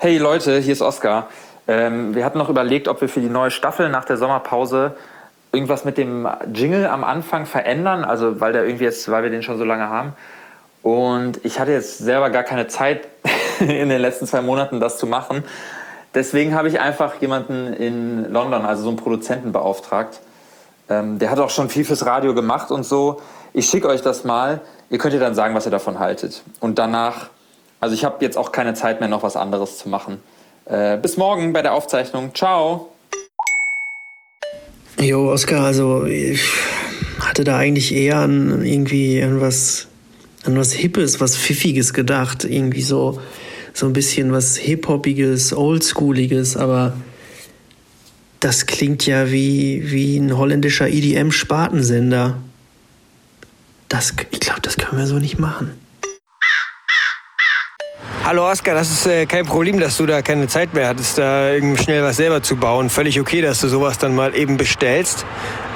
Hey 0.00 0.16
Leute, 0.18 0.60
hier 0.60 0.74
ist 0.74 0.80
Oskar. 0.80 1.26
Ähm, 1.66 2.14
wir 2.14 2.24
hatten 2.24 2.38
noch 2.38 2.48
überlegt, 2.48 2.86
ob 2.86 3.00
wir 3.00 3.08
für 3.08 3.18
die 3.18 3.28
neue 3.28 3.50
Staffel 3.50 3.88
nach 3.88 4.04
der 4.04 4.16
Sommerpause 4.16 4.92
irgendwas 5.50 5.84
mit 5.84 5.98
dem 5.98 6.28
Jingle 6.54 6.86
am 6.86 7.02
Anfang 7.02 7.46
verändern, 7.46 8.04
also 8.04 8.40
weil 8.40 8.52
der 8.52 8.64
irgendwie 8.64 8.84
jetzt, 8.84 9.10
weil 9.10 9.24
wir 9.24 9.30
den 9.30 9.42
schon 9.42 9.58
so 9.58 9.64
lange 9.64 9.88
haben. 9.88 10.12
Und 10.84 11.44
ich 11.44 11.58
hatte 11.58 11.72
jetzt 11.72 11.98
selber 11.98 12.30
gar 12.30 12.44
keine 12.44 12.68
Zeit 12.68 13.08
in 13.58 13.88
den 13.88 14.00
letzten 14.00 14.28
zwei 14.28 14.40
Monaten, 14.40 14.78
das 14.78 14.98
zu 14.98 15.08
machen. 15.08 15.42
Deswegen 16.14 16.54
habe 16.54 16.68
ich 16.68 16.78
einfach 16.78 17.20
jemanden 17.20 17.72
in 17.72 18.32
London, 18.32 18.64
also 18.64 18.84
so 18.84 18.90
einen 18.90 18.98
Produzenten 18.98 19.50
beauftragt. 19.50 20.20
Ähm, 20.88 21.18
der 21.18 21.28
hat 21.28 21.40
auch 21.40 21.50
schon 21.50 21.70
viel 21.70 21.84
fürs 21.84 22.06
Radio 22.06 22.34
gemacht 22.34 22.70
und 22.70 22.84
so. 22.84 23.20
Ich 23.52 23.68
schicke 23.68 23.88
euch 23.88 24.02
das 24.02 24.22
mal. 24.22 24.60
Ihr 24.90 24.98
könnt 24.98 25.14
ihr 25.14 25.20
dann 25.20 25.34
sagen, 25.34 25.56
was 25.56 25.66
ihr 25.66 25.72
davon 25.72 25.98
haltet. 25.98 26.44
Und 26.60 26.78
danach, 26.78 27.30
also 27.80 27.94
ich 27.94 28.04
habe 28.04 28.24
jetzt 28.24 28.36
auch 28.36 28.52
keine 28.52 28.74
Zeit 28.74 29.00
mehr, 29.00 29.08
noch 29.08 29.22
was 29.22 29.36
anderes 29.36 29.78
zu 29.78 29.88
machen. 29.88 30.20
Äh, 30.64 30.98
bis 30.98 31.16
morgen 31.16 31.52
bei 31.52 31.62
der 31.62 31.74
Aufzeichnung. 31.74 32.34
Ciao. 32.34 32.90
Jo, 35.00 35.30
Oskar, 35.30 35.64
also 35.64 36.04
ich 36.06 36.42
hatte 37.20 37.44
da 37.44 37.56
eigentlich 37.56 37.94
eher 37.94 38.18
an 38.18 38.64
irgendwie 38.64 39.22
an 39.22 39.40
was, 39.40 39.86
an 40.44 40.58
was 40.58 40.72
Hippes, 40.72 41.20
was 41.20 41.36
Pfiffiges 41.36 41.94
gedacht. 41.94 42.44
Irgendwie 42.44 42.82
so, 42.82 43.20
so 43.72 43.86
ein 43.86 43.92
bisschen 43.92 44.32
was 44.32 44.56
Hip-Hoppiges, 44.56 45.52
Oldschooliges, 45.52 46.56
aber 46.56 46.94
das 48.40 48.66
klingt 48.66 49.06
ja 49.06 49.30
wie, 49.30 49.90
wie 49.90 50.16
ein 50.18 50.36
holländischer 50.36 50.88
EDM-Spartensender. 50.88 52.38
Das, 53.88 54.14
ich 54.30 54.40
glaube, 54.40 54.60
das 54.62 54.76
können 54.76 55.00
wir 55.00 55.06
so 55.06 55.18
nicht 55.18 55.38
machen. 55.38 55.72
Hallo 58.24 58.46
Oskar, 58.50 58.74
das 58.74 58.90
ist 58.90 59.06
äh, 59.06 59.24
kein 59.24 59.46
Problem, 59.46 59.80
dass 59.80 59.96
du 59.96 60.04
da 60.04 60.20
keine 60.20 60.48
Zeit 60.48 60.74
mehr 60.74 60.88
hattest, 60.88 61.16
da 61.16 61.50
irgendwie 61.50 61.82
schnell 61.82 62.02
was 62.02 62.16
selber 62.16 62.42
zu 62.42 62.56
bauen. 62.56 62.90
Völlig 62.90 63.18
okay, 63.18 63.40
dass 63.40 63.60
du 63.60 63.68
sowas 63.68 63.96
dann 63.96 64.14
mal 64.14 64.34
eben 64.34 64.58
bestellst. 64.58 65.24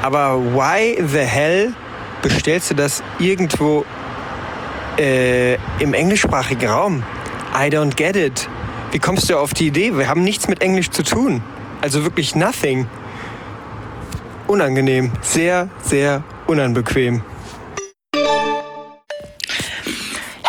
Aber 0.03 0.39
why 0.39 1.03
the 1.03 1.21
hell 1.21 1.73
bestellst 2.21 2.71
du 2.71 2.75
das 2.75 3.03
irgendwo 3.19 3.87
äh, 4.99 5.55
im 5.79 5.95
englischsprachigen 5.95 6.69
Raum? 6.69 7.03
I 7.55 7.69
don't 7.69 7.95
get 7.97 8.17
it. 8.17 8.49
Wie 8.91 8.99
kommst 8.99 9.31
du 9.31 9.39
auf 9.39 9.55
die 9.55 9.69
Idee? 9.69 9.97
Wir 9.97 10.09
haben 10.09 10.23
nichts 10.23 10.47
mit 10.49 10.61
Englisch 10.61 10.91
zu 10.91 11.03
tun. 11.03 11.43
Also 11.81 12.05
wirklich 12.05 12.35
nothing. 12.35 12.87
Unangenehm. 14.47 15.13
Sehr, 15.23 15.69
sehr 15.83 16.23
unanbequem. 16.47 17.23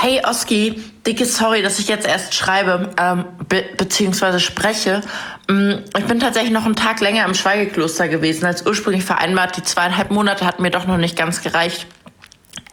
Hey 0.03 0.21
Oski, 0.27 0.83
dicke 1.07 1.23
Sorry, 1.23 1.61
dass 1.61 1.79
ich 1.79 1.87
jetzt 1.87 2.05
erst 2.05 2.35
schreibe, 2.35 2.89
ähm, 2.99 3.23
be 3.47 3.63
beziehungsweise 3.77 4.41
spreche. 4.41 4.99
Mm, 5.47 5.75
ich 5.97 6.03
bin 6.03 6.19
tatsächlich 6.19 6.51
noch 6.51 6.65
einen 6.65 6.75
Tag 6.75 6.99
länger 6.99 7.23
im 7.23 7.33
Schweigekloster 7.33 8.09
gewesen 8.09 8.43
als 8.43 8.65
ursprünglich 8.65 9.05
vereinbart. 9.05 9.55
Die 9.55 9.63
zweieinhalb 9.63 10.11
Monate 10.11 10.45
hatten 10.45 10.61
mir 10.61 10.71
doch 10.71 10.87
noch 10.87 10.97
nicht 10.97 11.17
ganz 11.17 11.41
gereicht. 11.41 11.87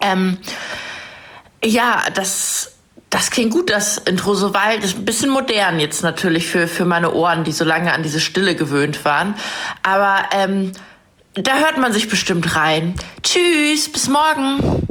Ähm, 0.01 0.39
ja, 1.65 2.03
das, 2.15 2.73
das 3.11 3.31
klingt 3.31 3.53
gut, 3.53 3.71
das 3.71 3.99
Intro 3.99 4.35
so 4.35 4.53
weit. 4.53 4.83
Ist 4.83 4.99
ein 4.99 5.05
bisschen 5.05 5.31
modern 5.31 5.79
jetzt 5.79 6.03
natürlich 6.03 6.49
für, 6.49 6.67
für 6.67 6.85
meine 6.85 7.13
Ohren, 7.13 7.45
die 7.45 7.53
so 7.53 7.65
lange 7.65 7.93
an 7.93 8.03
diese 8.03 8.19
Stille 8.19 8.57
gewöhnt 8.57 9.05
waren. 9.05 9.37
Aber 9.85 10.25
ähm, 10.33 10.73
da 11.35 11.59
hört 11.59 11.79
man 11.79 11.93
sich 11.93 12.09
bestimmt 12.09 12.57
rein. 12.57 12.97
Tschüss, 13.23 13.89
bis 13.89 14.09
morgen. 14.09 14.89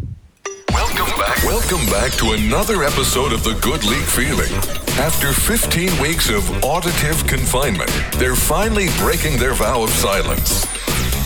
Welcome 1.09 1.25
back. 1.25 1.43
Welcome 1.43 1.85
back 1.87 2.11
to 2.19 2.31
another 2.33 2.83
episode 2.83 3.33
of 3.33 3.43
The 3.43 3.55
Good 3.61 3.83
League 3.83 4.05
Feeling. 4.05 4.53
After 4.99 5.33
15 5.33 5.99
weeks 5.99 6.29
of 6.29 6.47
auditive 6.63 7.25
confinement, 7.25 7.89
they're 8.13 8.35
finally 8.35 8.89
breaking 8.99 9.39
their 9.39 9.53
vow 9.53 9.81
of 9.81 9.89
silence. 9.89 10.67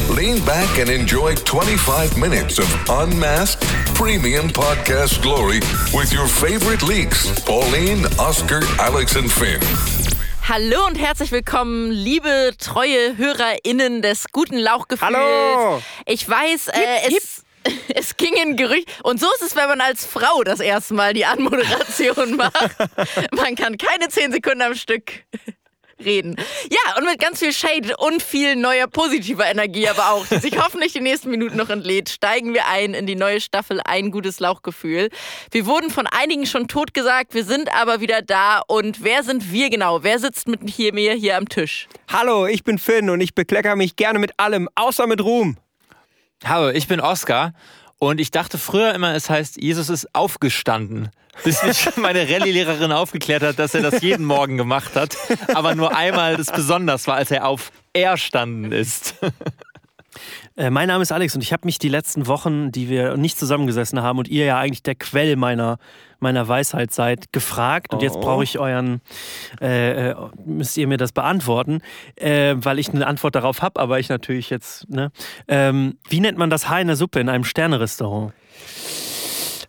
Lean 0.09 0.43
back 0.45 0.79
and 0.79 0.89
enjoy 0.89 1.35
25 1.35 2.17
minutes 2.17 2.59
of 2.59 2.89
unmasked 2.89 3.63
premium 3.93 4.47
podcast 4.47 5.21
glory 5.21 5.59
with 5.93 6.13
your 6.13 6.27
favorite 6.27 6.83
leaks 6.83 7.37
Pauline, 7.43 8.05
Oscar, 8.17 8.61
Alex, 8.79 9.17
and 9.17 9.29
Finn. 9.29 9.59
Hallo 10.47 10.85
und 10.87 10.95
herzlich 10.95 11.31
willkommen, 11.31 11.91
liebe 11.91 12.51
treue 12.57 13.17
HörerInnen 13.17 14.01
des 14.01 14.25
guten 14.31 14.57
Lauchgefühls. 14.57 15.13
Hallo! 15.13 15.81
Ich 16.05 16.27
weiß, 16.27 16.67
äh, 16.69 17.07
es, 17.07 17.42
es 17.95 18.17
ging 18.17 18.33
in 18.41 18.55
Gerücht. 18.55 18.89
Und 19.03 19.19
so 19.19 19.27
ist 19.35 19.41
es, 19.41 19.55
wenn 19.55 19.67
man 19.67 19.81
als 19.81 20.05
Frau 20.05 20.43
das 20.43 20.59
erste 20.59 20.93
Mal 20.93 21.13
die 21.13 21.25
Anmoderation 21.25 22.35
macht. 22.37 22.75
Man 23.31 23.55
kann 23.55 23.77
keine 23.77 24.09
zehn 24.09 24.31
Sekunden 24.31 24.61
am 24.61 24.75
Stück 24.75 25.23
reden. 26.03 26.35
Ja, 26.69 26.97
und 26.97 27.05
mit 27.05 27.19
ganz 27.19 27.39
viel 27.39 27.53
Shade 27.53 27.95
und 27.97 28.21
viel 28.21 28.55
neuer 28.55 28.87
positiver 28.87 29.45
Energie, 29.45 29.87
aber 29.87 30.11
auch, 30.11 30.25
die 30.27 30.39
sich 30.39 30.57
hoffentlich 30.63 30.93
die 30.93 31.01
nächsten 31.01 31.29
Minuten 31.29 31.57
noch 31.57 31.69
entlädt, 31.69 32.09
steigen 32.09 32.53
wir 32.53 32.67
ein 32.67 32.93
in 32.93 33.05
die 33.05 33.15
neue 33.15 33.41
Staffel 33.41 33.79
Ein 33.85 34.11
gutes 34.11 34.39
Lauchgefühl. 34.39 35.09
Wir 35.51 35.65
wurden 35.65 35.89
von 35.89 36.07
einigen 36.07 36.45
schon 36.45 36.67
totgesagt, 36.67 37.33
wir 37.33 37.45
sind 37.45 37.73
aber 37.73 38.01
wieder 38.01 38.21
da. 38.21 38.61
Und 38.67 39.03
wer 39.03 39.23
sind 39.23 39.51
wir 39.51 39.69
genau? 39.69 40.03
Wer 40.03 40.19
sitzt 40.19 40.47
mit 40.47 40.63
mir 40.63 41.13
hier 41.13 41.37
am 41.37 41.47
Tisch? 41.47 41.87
Hallo, 42.11 42.47
ich 42.47 42.63
bin 42.63 42.77
Finn 42.77 43.09
und 43.09 43.21
ich 43.21 43.33
bekleckere 43.33 43.75
mich 43.75 43.95
gerne 43.95 44.19
mit 44.19 44.37
allem, 44.39 44.69
außer 44.75 45.07
mit 45.07 45.21
Ruhm. 45.21 45.57
Hallo, 46.45 46.69
ich 46.69 46.89
bin 46.89 46.99
Oskar 46.99 47.53
und 47.99 48.19
ich 48.19 48.29
dachte 48.29 48.57
früher 48.57 48.93
immer, 48.93 49.15
es 49.15 49.29
heißt, 49.29 49.61
Jesus 49.61 49.89
ist 49.89 50.13
aufgestanden. 50.13 51.09
Bis 51.45 51.63
mich 51.63 51.87
meine 51.95 52.27
Rallye-Lehrerin 52.27 52.91
aufgeklärt 52.91 53.43
hat, 53.43 53.59
dass 53.59 53.73
er 53.73 53.81
das 53.81 54.01
jeden 54.01 54.25
Morgen 54.25 54.57
gemacht 54.57 54.95
hat, 54.95 55.15
aber 55.53 55.73
nur 55.73 55.95
einmal 55.95 56.35
das 56.35 56.51
besonders 56.51 57.07
war, 57.07 57.15
als 57.15 57.31
er 57.31 57.47
auf 57.47 57.71
erstanden 57.93 58.73
ist. 58.73 59.15
Äh, 60.55 60.69
mein 60.69 60.87
Name 60.87 61.01
ist 61.01 61.11
Alex 61.11 61.35
und 61.35 61.41
ich 61.41 61.51
habe 61.53 61.65
mich 61.65 61.79
die 61.79 61.89
letzten 61.89 62.27
Wochen, 62.27 62.71
die 62.71 62.89
wir 62.89 63.17
nicht 63.17 63.37
zusammengesessen 63.39 64.01
haben 64.01 64.19
und 64.19 64.27
ihr 64.27 64.45
ja 64.45 64.59
eigentlich 64.59 64.83
der 64.83 64.95
Quell 64.95 65.35
meiner, 65.35 65.77
meiner 66.19 66.47
Weisheit 66.47 66.93
seid, 66.93 67.31
gefragt. 67.33 67.93
Und 67.93 68.01
jetzt 68.01 68.15
Oh. 68.17 68.21
brauche 68.21 68.43
ich 68.43 68.59
euren, 68.59 69.01
äh, 69.61 70.11
äh, 70.11 70.15
müsst 70.45 70.77
ihr 70.77 70.87
mir 70.87 70.97
das 70.97 71.11
beantworten, 71.11 71.81
äh, 72.15 72.55
weil 72.57 72.79
ich 72.79 72.89
eine 72.89 73.07
Antwort 73.07 73.35
darauf 73.35 73.61
habe, 73.61 73.79
aber 73.79 73.99
ich 73.99 74.09
natürlich 74.09 74.49
jetzt, 74.49 74.89
ne? 74.89 75.11
Ähm, 75.47 75.97
wie 76.07 76.19
nennt 76.19 76.37
man 76.37 76.49
das 76.49 76.69
Haar 76.69 76.81
in 76.81 76.87
der 76.87 76.95
Suppe 76.95 77.19
in 77.19 77.29
einem 77.29 77.43
Sternerestaurant? 77.43 78.33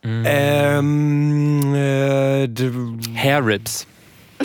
Ähm, 0.05 1.75
äh, 1.75 2.49
Hair 3.15 3.47
Rips. 3.47 3.87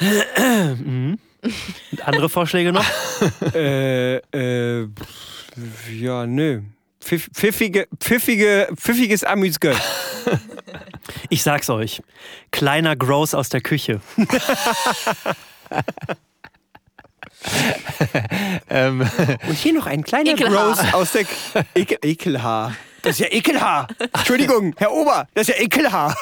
Und 1.42 2.06
andere 2.06 2.28
Vorschläge 2.28 2.72
noch? 2.72 2.84
äh, 3.54 4.16
äh, 4.16 4.88
ja, 5.92 6.26
nö. 6.26 6.62
Pfiff, 7.00 7.30
pfiffige, 7.32 7.88
pfiffige, 7.98 8.68
pfiffiges 8.76 9.24
Amüsgöl. 9.24 9.76
Ich 11.28 11.42
sag's 11.42 11.70
euch. 11.70 12.02
Kleiner 12.52 12.94
Gross 12.94 13.34
aus 13.34 13.48
der 13.48 13.60
Küche. 13.62 14.00
Ähm, 18.68 19.00
Und 19.48 19.56
hier 19.56 19.72
noch 19.72 19.86
ein 19.86 20.04
kleiner 20.04 20.32
Ekelhaar. 20.32 20.74
Gross 20.74 20.92
aus 20.92 21.12
der 21.12 21.24
K 21.24 21.64
Ekel 21.74 21.98
Ekelhaar. 22.02 22.76
Das 23.02 23.12
ist 23.12 23.20
ja 23.20 23.26
Ekelhaar. 23.30 23.88
Entschuldigung, 24.12 24.74
Herr 24.76 24.92
Ober, 24.92 25.26
das 25.34 25.48
ist 25.48 25.56
ja 25.56 25.64
Ekelhaar. 25.64 26.14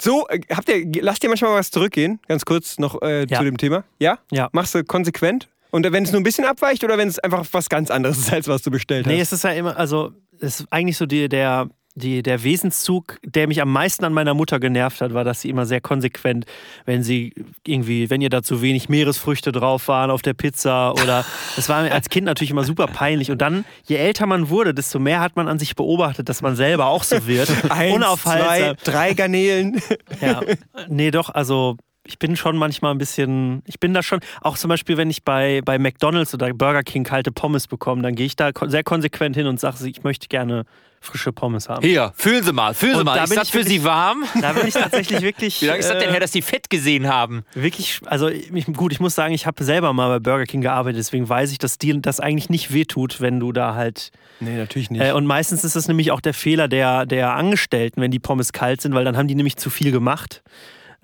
So, 0.00 0.26
äh, 0.28 0.40
habt 0.54 0.68
ihr, 0.68 1.02
lasst 1.02 1.22
ihr 1.22 1.28
manchmal 1.30 1.54
was 1.54 1.70
zurückgehen? 1.70 2.20
Ganz 2.28 2.44
kurz 2.44 2.78
noch 2.78 3.00
äh, 3.02 3.26
Ja. 3.28 3.38
zu 3.38 3.44
dem 3.44 3.56
Thema. 3.56 3.84
Ja? 3.98 4.18
Ja. 4.30 4.48
Machst 4.52 4.74
du 4.74 4.84
konsequent? 4.84 5.48
Und 5.70 5.90
wenn 5.90 6.04
es 6.04 6.12
nur 6.12 6.20
ein 6.20 6.24
bisschen 6.24 6.44
abweicht 6.44 6.84
oder 6.84 6.98
wenn 6.98 7.08
es 7.08 7.18
einfach 7.18 7.44
was 7.52 7.68
ganz 7.68 7.90
anderes 7.90 8.18
ist, 8.18 8.32
als 8.32 8.46
was 8.48 8.62
du 8.62 8.70
bestellt 8.70 9.06
Nee, 9.06 9.14
hast? 9.20 9.28
es 9.32 9.38
ist 9.38 9.44
ja 9.44 9.50
immer, 9.50 9.76
also 9.76 10.12
es 10.40 10.60
ist 10.60 10.66
eigentlich 10.70 10.96
so 10.96 11.06
die, 11.06 11.28
der, 11.28 11.68
die, 11.96 12.22
der 12.22 12.42
Wesenszug, 12.42 13.18
der 13.24 13.46
mich 13.46 13.62
am 13.62 13.72
meisten 13.72 14.04
an 14.04 14.12
meiner 14.12 14.34
Mutter 14.34 14.58
genervt 14.58 15.00
hat, 15.00 15.14
war, 15.14 15.22
dass 15.22 15.40
sie 15.40 15.48
immer 15.48 15.64
sehr 15.64 15.80
konsequent, 15.80 16.44
wenn 16.86 17.02
sie 17.04 17.34
irgendwie, 17.64 18.10
wenn 18.10 18.20
ihr 18.20 18.30
da 18.30 18.42
zu 18.42 18.62
wenig 18.62 18.88
Meeresfrüchte 18.88 19.52
drauf 19.52 19.86
waren 19.86 20.10
auf 20.10 20.20
der 20.22 20.34
Pizza 20.34 20.92
oder 20.92 21.24
das 21.56 21.68
war 21.68 21.82
mir 21.82 21.92
als 21.92 22.08
Kind 22.08 22.26
natürlich 22.26 22.50
immer 22.50 22.64
super 22.64 22.88
peinlich. 22.88 23.30
Und 23.30 23.40
dann, 23.40 23.64
je 23.86 23.96
älter 23.96 24.26
man 24.26 24.48
wurde, 24.48 24.74
desto 24.74 24.98
mehr 24.98 25.20
hat 25.20 25.36
man 25.36 25.46
an 25.46 25.58
sich 25.58 25.76
beobachtet, 25.76 26.28
dass 26.28 26.42
man 26.42 26.56
selber 26.56 26.86
auch 26.86 27.04
so 27.04 27.26
wird. 27.26 27.48
Eins, 27.70 27.70
zwei, 27.70 27.92
Unaufhaltsam. 27.94 28.76
drei 28.84 29.14
Garnelen. 29.14 29.80
Ja. 30.20 30.40
Nee, 30.88 31.12
doch, 31.12 31.30
also 31.30 31.76
ich 32.06 32.18
bin 32.18 32.36
schon 32.36 32.56
manchmal 32.56 32.92
ein 32.92 32.98
bisschen, 32.98 33.62
ich 33.66 33.80
bin 33.80 33.94
da 33.94 34.02
schon, 34.02 34.20
auch 34.42 34.56
zum 34.58 34.68
Beispiel, 34.68 34.96
wenn 34.96 35.10
ich 35.10 35.24
bei, 35.24 35.62
bei 35.64 35.78
McDonalds 35.78 36.34
oder 36.34 36.52
Burger 36.52 36.82
King 36.82 37.04
kalte 37.04 37.32
Pommes 37.32 37.66
bekomme, 37.66 38.02
dann 38.02 38.14
gehe 38.14 38.26
ich 38.26 38.36
da 38.36 38.50
sehr 38.66 38.84
konsequent 38.84 39.36
hin 39.36 39.46
und 39.46 39.58
sage, 39.58 39.76
ich 39.88 40.02
möchte 40.02 40.28
gerne 40.28 40.64
frische 41.00 41.32
Pommes 41.32 41.68
haben. 41.68 41.82
Hier, 41.86 42.12
fühlen 42.16 42.42
Sie 42.42 42.52
mal, 42.52 42.72
fühlen 42.72 42.96
Sie 42.96 43.04
mal. 43.04 43.16
da 43.16 43.24
Ist 43.24 43.30
bin 43.30 43.38
das 43.38 43.48
ich 43.48 43.52
für 43.52 43.58
wirklich- 43.58 43.78
Sie 43.80 43.84
warm? 43.84 44.24
Da 44.40 44.52
bin 44.52 44.66
ich 44.66 44.72
tatsächlich 44.74 45.20
wirklich. 45.22 45.60
Wie 45.60 45.66
lange 45.66 45.80
ist 45.80 45.88
das 45.90 45.98
denn 45.98 46.08
äh, 46.08 46.12
her, 46.12 46.20
dass 46.20 46.32
Sie 46.32 46.40
Fett 46.42 46.70
gesehen 46.70 47.08
haben? 47.08 47.44
Wirklich, 47.54 48.00
also 48.06 48.28
ich, 48.28 48.64
gut, 48.72 48.90
ich 48.92 49.00
muss 49.00 49.14
sagen, 49.14 49.34
ich 49.34 49.46
habe 49.46 49.62
selber 49.64 49.92
mal 49.92 50.08
bei 50.08 50.18
Burger 50.18 50.44
King 50.46 50.62
gearbeitet, 50.62 50.98
deswegen 50.98 51.28
weiß 51.28 51.52
ich, 51.52 51.58
dass 51.58 51.76
dir 51.78 51.94
das 51.98 52.20
eigentlich 52.20 52.48
nicht 52.48 52.72
wehtut, 52.72 53.20
wenn 53.20 53.38
du 53.38 53.52
da 53.52 53.74
halt. 53.74 54.12
Nee, 54.40 54.56
natürlich 54.56 54.90
nicht. 54.90 55.02
Äh, 55.02 55.12
und 55.12 55.26
meistens 55.26 55.62
ist 55.64 55.74
es 55.76 55.88
nämlich 55.88 56.10
auch 56.10 56.20
der 56.22 56.32
Fehler 56.34 56.68
der, 56.68 57.04
der 57.06 57.34
Angestellten, 57.34 58.00
wenn 58.00 58.10
die 58.10 58.18
Pommes 58.18 58.52
kalt 58.54 58.80
sind, 58.80 58.94
weil 58.94 59.04
dann 59.04 59.16
haben 59.18 59.28
die 59.28 59.34
nämlich 59.34 59.56
zu 59.56 59.68
viel 59.70 59.90
gemacht. 59.92 60.42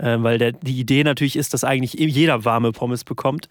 Äh, 0.00 0.22
weil 0.22 0.38
der, 0.38 0.52
die 0.52 0.78
Idee 0.80 1.04
natürlich 1.04 1.36
ist, 1.36 1.52
dass 1.52 1.62
eigentlich 1.62 1.92
jeder 1.92 2.44
warme 2.44 2.72
Pommes 2.72 3.04
bekommt. 3.04 3.48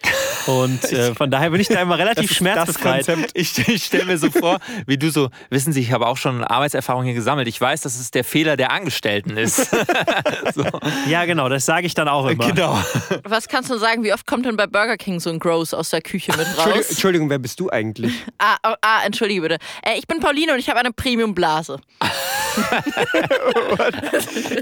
Und 0.47 0.83
äh, 0.91 1.13
von 1.13 1.29
daher 1.29 1.51
bin 1.51 1.61
ich 1.61 1.67
da 1.67 1.79
immer 1.81 1.99
relativ 1.99 2.33
schmerzbefreit. 2.33 3.07
Ich, 3.33 3.67
ich 3.67 3.83
stelle 3.83 4.05
mir 4.05 4.17
so 4.17 4.31
vor, 4.31 4.57
wie 4.87 4.97
du 4.97 5.11
so, 5.11 5.29
wissen 5.49 5.73
Sie, 5.73 5.81
ich 5.81 5.91
habe 5.91 6.07
auch 6.07 6.17
schon 6.17 6.43
Arbeitserfahrung 6.43 7.03
hier 7.03 7.13
gesammelt. 7.13 7.47
Ich 7.47 7.61
weiß, 7.61 7.81
dass 7.81 7.99
es 7.99 8.09
der 8.09 8.23
Fehler 8.23 8.57
der 8.57 8.71
Angestellten 8.71 9.37
ist. 9.37 9.57
so. 10.55 10.65
Ja, 11.07 11.25
genau, 11.25 11.49
das 11.49 11.65
sage 11.65 11.85
ich 11.85 11.93
dann 11.93 12.07
auch 12.07 12.27
immer. 12.27 12.47
Genau. 12.47 12.79
Was 13.23 13.47
kannst 13.47 13.69
du 13.69 13.77
sagen, 13.77 14.03
wie 14.03 14.11
oft 14.11 14.25
kommt 14.25 14.45
denn 14.45 14.57
bei 14.57 14.65
Burger 14.65 14.97
King 14.97 15.19
so 15.19 15.29
ein 15.29 15.37
Gross 15.37 15.73
aus 15.73 15.91
der 15.91 16.01
Küche 16.01 16.31
mit 16.31 16.47
Entschuldigung, 16.47 16.77
raus? 16.77 16.89
Entschuldigung, 16.89 17.29
wer 17.29 17.39
bist 17.39 17.59
du 17.59 17.69
eigentlich? 17.69 18.13
Ah, 18.39 18.57
oh, 18.65 18.73
ah 18.81 19.01
entschuldige 19.05 19.41
bitte. 19.41 19.57
Äh, 19.83 19.99
ich 19.99 20.07
bin 20.07 20.19
Pauline 20.19 20.53
und 20.53 20.59
ich 20.59 20.69
habe 20.69 20.79
eine 20.79 20.91
Premium-Blase. 20.91 21.79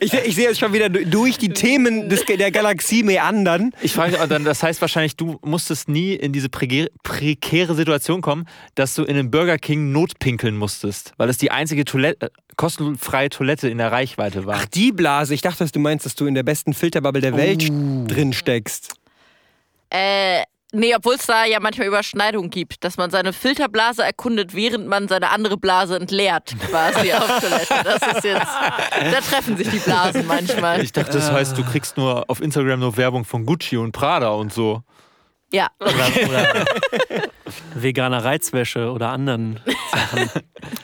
Ich, 0.02 0.14
ich 0.14 0.36
sehe 0.36 0.46
jetzt 0.46 0.60
schon 0.60 0.74
wieder 0.74 0.90
durch 0.90 1.38
die 1.38 1.50
Themen 1.50 2.10
des, 2.10 2.26
der 2.26 2.52
Galaxie 2.52 3.04
meandern. 3.04 3.72
Ich 3.82 3.94
frage 3.94 4.12
mich, 4.12 4.20
aber 4.20 4.28
dann, 4.28 4.44
das 4.44 4.64
heißt 4.64 4.82
wahrscheinlich, 4.82 5.16
du 5.16 5.40
musstest 5.44 5.90
nie 5.90 6.14
in 6.14 6.34
diese 6.34 6.50
prekäre, 6.50 7.76
Situation 7.76 8.22
kommen, 8.22 8.46
dass 8.76 8.94
du 8.94 9.04
in 9.04 9.18
einem 9.18 9.32
Burger 9.32 9.58
King 9.58 9.92
notpinkeln 9.92 10.56
musstest, 10.56 11.14
weil 11.18 11.30
es 11.30 11.38
die 11.38 11.52
einzige 11.52 11.86
Toilette, 11.86 12.28
äh, 12.28 12.30
kostenfreie 12.56 13.30
Toilette 13.30 13.70
in 13.70 13.78
der 13.78 13.92
Reichweite 13.92 14.46
war. 14.46 14.60
Ach, 14.62 14.66
die 14.66 14.92
Blase. 14.92 15.34
Ich 15.34 15.42
dachte, 15.42 15.60
dass 15.60 15.72
du 15.72 15.80
meinst, 15.80 16.06
dass 16.06 16.16
du 16.16 16.26
in 16.26 16.34
der 16.34 16.44
besten 16.44 16.74
Filterbubble 16.74 17.22
der 17.22 17.36
Welt 17.38 17.68
drin 17.70 18.34
steckst. 18.34 18.96
Äh, 19.90 20.44
nee, 20.72 20.96
obwohl 20.96 21.16
es 21.16 21.26
da 21.26 21.46
ja 21.46 21.60
manchmal 21.60 21.88
Überschneidungen 21.88 22.50
gibt, 22.50 22.84
dass 22.84 22.98
man 22.98 23.10
seine 23.12 23.34
Filterblase 23.34 24.04
erkundet, 24.04 24.54
während 24.54 24.88
man 24.88 25.08
seine 25.08 25.30
andere 25.32 25.58
Blase 25.58 25.96
entleert, 25.96 26.54
quasi 26.70 27.14
auf 27.14 27.40
Toilette. 27.40 27.84
Das 27.84 28.16
ist 28.16 28.24
jetzt, 28.24 28.48
da 28.92 29.22
treffen 29.22 29.58
sich 29.58 29.70
die 29.70 29.80
Blasen 29.80 30.26
manchmal. 30.28 30.84
Ich 30.84 30.92
dachte, 30.92 31.14
das 31.14 31.32
heißt, 31.32 31.58
du 31.58 31.64
kriegst 31.64 31.98
nur 31.98 32.30
auf 32.30 32.42
Instagram 32.42 32.80
nur 32.80 32.98
Werbung 32.98 33.26
von 33.26 33.46
Gucci 33.46 33.78
und 33.78 33.92
Prada 33.92 34.30
und 34.30 34.54
so. 34.54 34.84
Ja, 35.52 35.70
Oder, 35.80 36.28
oder 36.28 36.66
vegane 37.74 38.22
Reizwäsche 38.22 38.92
oder 38.92 39.10
anderen 39.10 39.62
Sachen. 39.92 40.30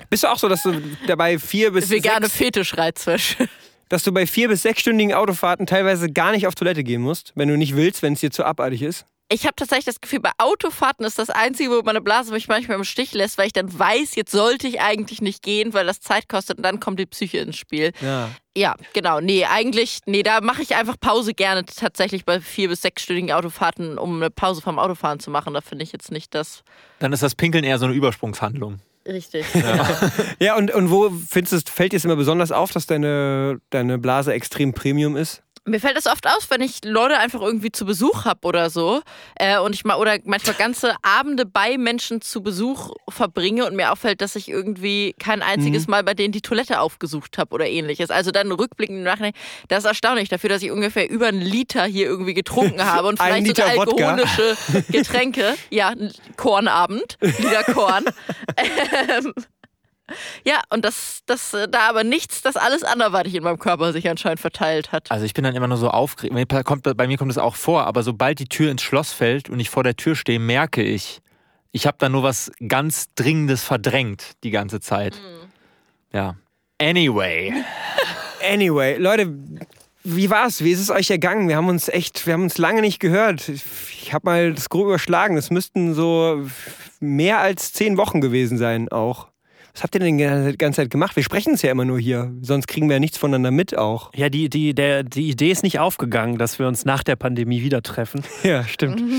Bist 0.09 0.23
du 0.23 0.27
auch 0.29 0.37
so, 0.37 0.47
dass 0.47 0.63
du 0.63 0.81
dabei 1.05 1.37
vier 1.37 1.71
bis 1.73 1.89
vegane 1.89 2.27
sechs, 2.27 2.37
Fetischreizwäsche. 2.37 3.49
dass 3.89 4.03
du 4.03 4.13
bei 4.13 4.25
vier 4.25 4.47
bis 4.47 4.61
sechsstündigen 4.61 5.13
Autofahrten 5.13 5.65
teilweise 5.65 6.09
gar 6.09 6.31
nicht 6.31 6.47
auf 6.47 6.55
Toilette 6.55 6.85
gehen 6.85 7.01
musst, 7.01 7.33
wenn 7.35 7.49
du 7.49 7.57
nicht 7.57 7.75
willst, 7.75 8.01
wenn 8.03 8.13
es 8.13 8.21
dir 8.21 8.31
zu 8.31 8.45
abartig 8.45 8.83
ist? 8.83 9.05
Ich 9.29 9.45
habe 9.45 9.55
tatsächlich 9.55 9.85
das 9.85 10.01
Gefühl, 10.01 10.19
bei 10.19 10.31
Autofahrten 10.37 11.05
ist 11.05 11.17
das 11.17 11.29
Einzige, 11.31 11.71
wo 11.71 11.81
meine 11.81 12.01
Blase 12.01 12.31
mich 12.31 12.47
manchmal 12.47 12.77
im 12.77 12.83
Stich 12.83 13.13
lässt, 13.13 13.37
weil 13.37 13.47
ich 13.47 13.53
dann 13.53 13.77
weiß, 13.79 14.15
jetzt 14.15 14.31
sollte 14.31 14.67
ich 14.67 14.79
eigentlich 14.81 15.21
nicht 15.21 15.41
gehen, 15.41 15.73
weil 15.73 15.87
das 15.87 16.01
Zeit 16.01 16.29
kostet 16.29 16.57
und 16.57 16.63
dann 16.63 16.79
kommt 16.79 16.99
die 16.99 17.05
Psyche 17.07 17.39
ins 17.39 17.57
Spiel. 17.57 17.93
Ja. 18.01 18.29
Ja, 18.55 18.75
genau. 18.93 19.21
Nee, 19.21 19.45
eigentlich, 19.45 19.99
nee, 20.05 20.21
da 20.21 20.41
mache 20.41 20.61
ich 20.61 20.75
einfach 20.75 20.99
Pause 20.99 21.33
gerne 21.33 21.65
tatsächlich 21.65 22.25
bei 22.25 22.39
vier- 22.41 22.69
bis 22.69 22.81
sechsstündigen 22.83 23.31
Autofahrten, 23.31 23.97
um 23.97 24.17
eine 24.17 24.29
Pause 24.29 24.61
vom 24.61 24.77
Autofahren 24.77 25.19
zu 25.19 25.31
machen. 25.31 25.53
Da 25.55 25.61
finde 25.61 25.83
ich 25.83 25.91
jetzt 25.91 26.11
nicht 26.11 26.35
das 26.35 26.63
Dann 26.99 27.13
ist 27.13 27.23
das 27.23 27.33
Pinkeln 27.33 27.63
eher 27.63 27.79
so 27.79 27.85
eine 27.85 27.95
Übersprungshandlung. 27.95 28.79
richtig. 29.07 29.45
Ja, 30.39 30.55
und, 30.57 30.71
und 30.71 30.91
wo 30.91 31.09
findest 31.27 31.67
du, 31.67 31.71
fällt 31.71 31.93
dir 31.93 31.97
es 31.97 32.05
immer 32.05 32.15
besonders 32.15 32.51
auf, 32.51 32.71
dass 32.71 32.85
deine, 32.85 33.59
deine 33.71 33.97
Blase 33.97 34.33
extrem 34.33 34.73
Premium 34.73 35.15
ist? 35.17 35.42
Mir 35.65 35.79
fällt 35.79 35.95
das 35.95 36.07
oft 36.07 36.27
auf, 36.27 36.49
wenn 36.49 36.61
ich 36.61 36.83
Leute 36.83 37.17
einfach 37.17 37.41
irgendwie 37.41 37.71
zu 37.71 37.85
Besuch 37.85 38.25
habe 38.25 38.45
oder 38.45 38.69
so. 38.69 39.01
Äh, 39.35 39.59
und 39.59 39.73
ich 39.73 39.85
mal 39.85 39.95
oder 39.95 40.17
manchmal 40.25 40.55
ganze 40.55 40.93
Abende 41.03 41.45
bei 41.45 41.77
Menschen 41.77 42.19
zu 42.19 42.43
Besuch 42.43 42.91
verbringe 43.07 43.65
und 43.65 43.75
mir 43.75 43.91
auffällt, 43.93 44.19
dass 44.19 44.35
ich 44.35 44.49
irgendwie 44.49 45.15
kein 45.19 45.41
einziges 45.41 45.87
Mal 45.87 46.03
bei 46.03 46.13
denen 46.15 46.33
die 46.33 46.41
Toilette 46.41 46.81
aufgesucht 46.81 47.37
habe 47.37 47.53
oder 47.53 47.65
ähnliches. 47.65 48.11
Also 48.11 48.31
dann 48.31 48.51
rückblickend 48.51 48.97
im 48.97 49.03
Nachhinein, 49.03 49.33
das 49.69 49.79
ist 49.79 49.85
erstaunlich 49.85 50.27
dafür, 50.27 50.49
dass 50.49 50.61
ich 50.63 50.71
ungefähr 50.71 51.09
über 51.09 51.27
einen 51.27 51.41
Liter 51.41 51.85
hier 51.85 52.07
irgendwie 52.07 52.33
getrunken 52.33 52.83
habe 52.85 53.07
und 53.07 53.19
vielleicht 53.19 53.47
sogar 53.47 53.69
Liter 53.73 53.85
Wodka. 53.85 54.07
alkoholische 54.09 54.57
Getränke. 54.91 55.55
Ja, 55.69 55.93
Kornabend, 56.35 57.17
Liter 57.21 57.63
Korn. 57.73 58.03
ähm, 58.57 59.33
ja, 60.43 60.61
und 60.69 60.85
das, 60.85 61.21
das, 61.25 61.53
äh, 61.53 61.67
da 61.67 61.89
aber 61.89 62.03
nichts, 62.03 62.41
das 62.41 62.55
alles 62.55 62.83
anderweitig 62.83 63.35
in 63.35 63.43
meinem 63.43 63.59
Körper 63.59 63.93
sich 63.93 64.09
anscheinend 64.09 64.39
verteilt 64.39 64.91
hat. 64.91 65.11
Also 65.11 65.25
ich 65.25 65.33
bin 65.33 65.43
dann 65.43 65.55
immer 65.55 65.67
nur 65.67 65.77
so 65.77 65.89
aufgeregt. 65.89 66.33
Bei 66.97 67.07
mir 67.07 67.17
kommt 67.17 67.31
das 67.31 67.37
auch 67.37 67.55
vor, 67.55 67.85
aber 67.85 68.03
sobald 68.03 68.39
die 68.39 68.47
Tür 68.47 68.71
ins 68.71 68.81
Schloss 68.81 69.11
fällt 69.11 69.49
und 69.49 69.59
ich 69.59 69.69
vor 69.69 69.83
der 69.83 69.95
Tür 69.95 70.15
stehe, 70.15 70.39
merke 70.39 70.83
ich, 70.83 71.21
ich 71.71 71.87
habe 71.87 71.97
da 71.99 72.07
nur 72.07 72.23
was 72.23 72.51
ganz 72.67 73.13
Dringendes 73.15 73.63
verdrängt 73.63 74.33
die 74.43 74.51
ganze 74.51 74.79
Zeit. 74.79 75.19
Ja. 76.11 76.35
Anyway. 76.81 77.53
Anyway, 78.45 78.97
Leute, 78.97 79.33
wie 80.03 80.29
war's? 80.29 80.63
Wie 80.63 80.71
ist 80.71 80.81
es 80.81 80.89
euch 80.89 81.09
ergangen? 81.09 81.47
Wir 81.47 81.55
haben 81.55 81.69
uns 81.69 81.87
echt, 81.87 82.27
wir 82.27 82.33
haben 82.33 82.43
uns 82.43 82.57
lange 82.57 82.81
nicht 82.81 82.99
gehört. 82.99 83.47
Ich 83.47 84.13
habe 84.13 84.25
mal 84.25 84.53
das 84.53 84.67
grob 84.67 84.87
überschlagen. 84.87 85.37
Es 85.37 85.49
müssten 85.49 85.93
so 85.93 86.45
mehr 86.99 87.39
als 87.39 87.71
zehn 87.71 87.95
Wochen 87.95 88.19
gewesen 88.19 88.57
sein 88.57 88.89
auch. 88.89 89.29
Was 89.73 89.81
habt 89.81 89.95
ihr 89.95 89.99
denn 89.99 90.17
die 90.19 90.57
ganze 90.57 90.81
Zeit 90.81 90.91
gemacht? 90.91 91.15
Wir 91.15 91.23
sprechen 91.23 91.55
es 91.55 91.63
ja 91.63 91.71
immer 91.71 91.83
nur 91.83 91.99
hier. 91.99 92.31
Sonst 92.41 92.67
kriegen 92.67 92.89
wir 92.89 92.97
ja 92.97 92.99
nichts 92.99 93.17
voneinander 93.17 93.49
mit 93.49 93.75
auch. 93.75 94.11
Ja, 94.13 94.29
die, 94.29 94.47
die, 94.47 94.75
der, 94.75 95.01
die 95.01 95.29
Idee 95.29 95.49
ist 95.49 95.63
nicht 95.63 95.79
aufgegangen, 95.79 96.37
dass 96.37 96.59
wir 96.59 96.67
uns 96.67 96.85
nach 96.85 97.01
der 97.01 97.15
Pandemie 97.15 97.63
wieder 97.63 97.81
treffen. 97.81 98.23
Ja, 98.43 98.63
stimmt. 98.65 99.01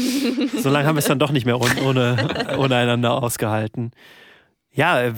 So 0.63 0.71
lange 0.71 0.87
haben 0.87 0.95
wir 0.95 1.01
es 1.01 1.07
dann 1.07 1.19
doch 1.19 1.33
nicht 1.33 1.45
mehr 1.45 1.61
ohne, 1.61 1.83
ohne, 1.85 2.57
ohne 2.59 2.77
einander 2.77 3.23
ausgehalten. 3.23 3.91
Ja, 4.71 5.03
äh, 5.03 5.15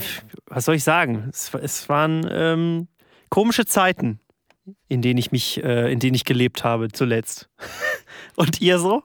was 0.46 0.64
soll 0.64 0.76
ich 0.76 0.84
sagen? 0.84 1.28
Es, 1.30 1.52
es 1.54 1.88
waren 1.88 2.26
ähm, 2.30 2.88
komische 3.28 3.66
Zeiten, 3.66 4.20
in 4.88 5.02
denen 5.02 5.18
ich 5.18 5.32
mich, 5.32 5.62
äh, 5.62 5.92
in 5.92 5.98
denen 5.98 6.14
ich 6.14 6.24
gelebt 6.24 6.64
habe 6.64 6.88
zuletzt. 6.90 7.48
Und 8.36 8.60
ihr 8.60 8.78
so? 8.78 9.02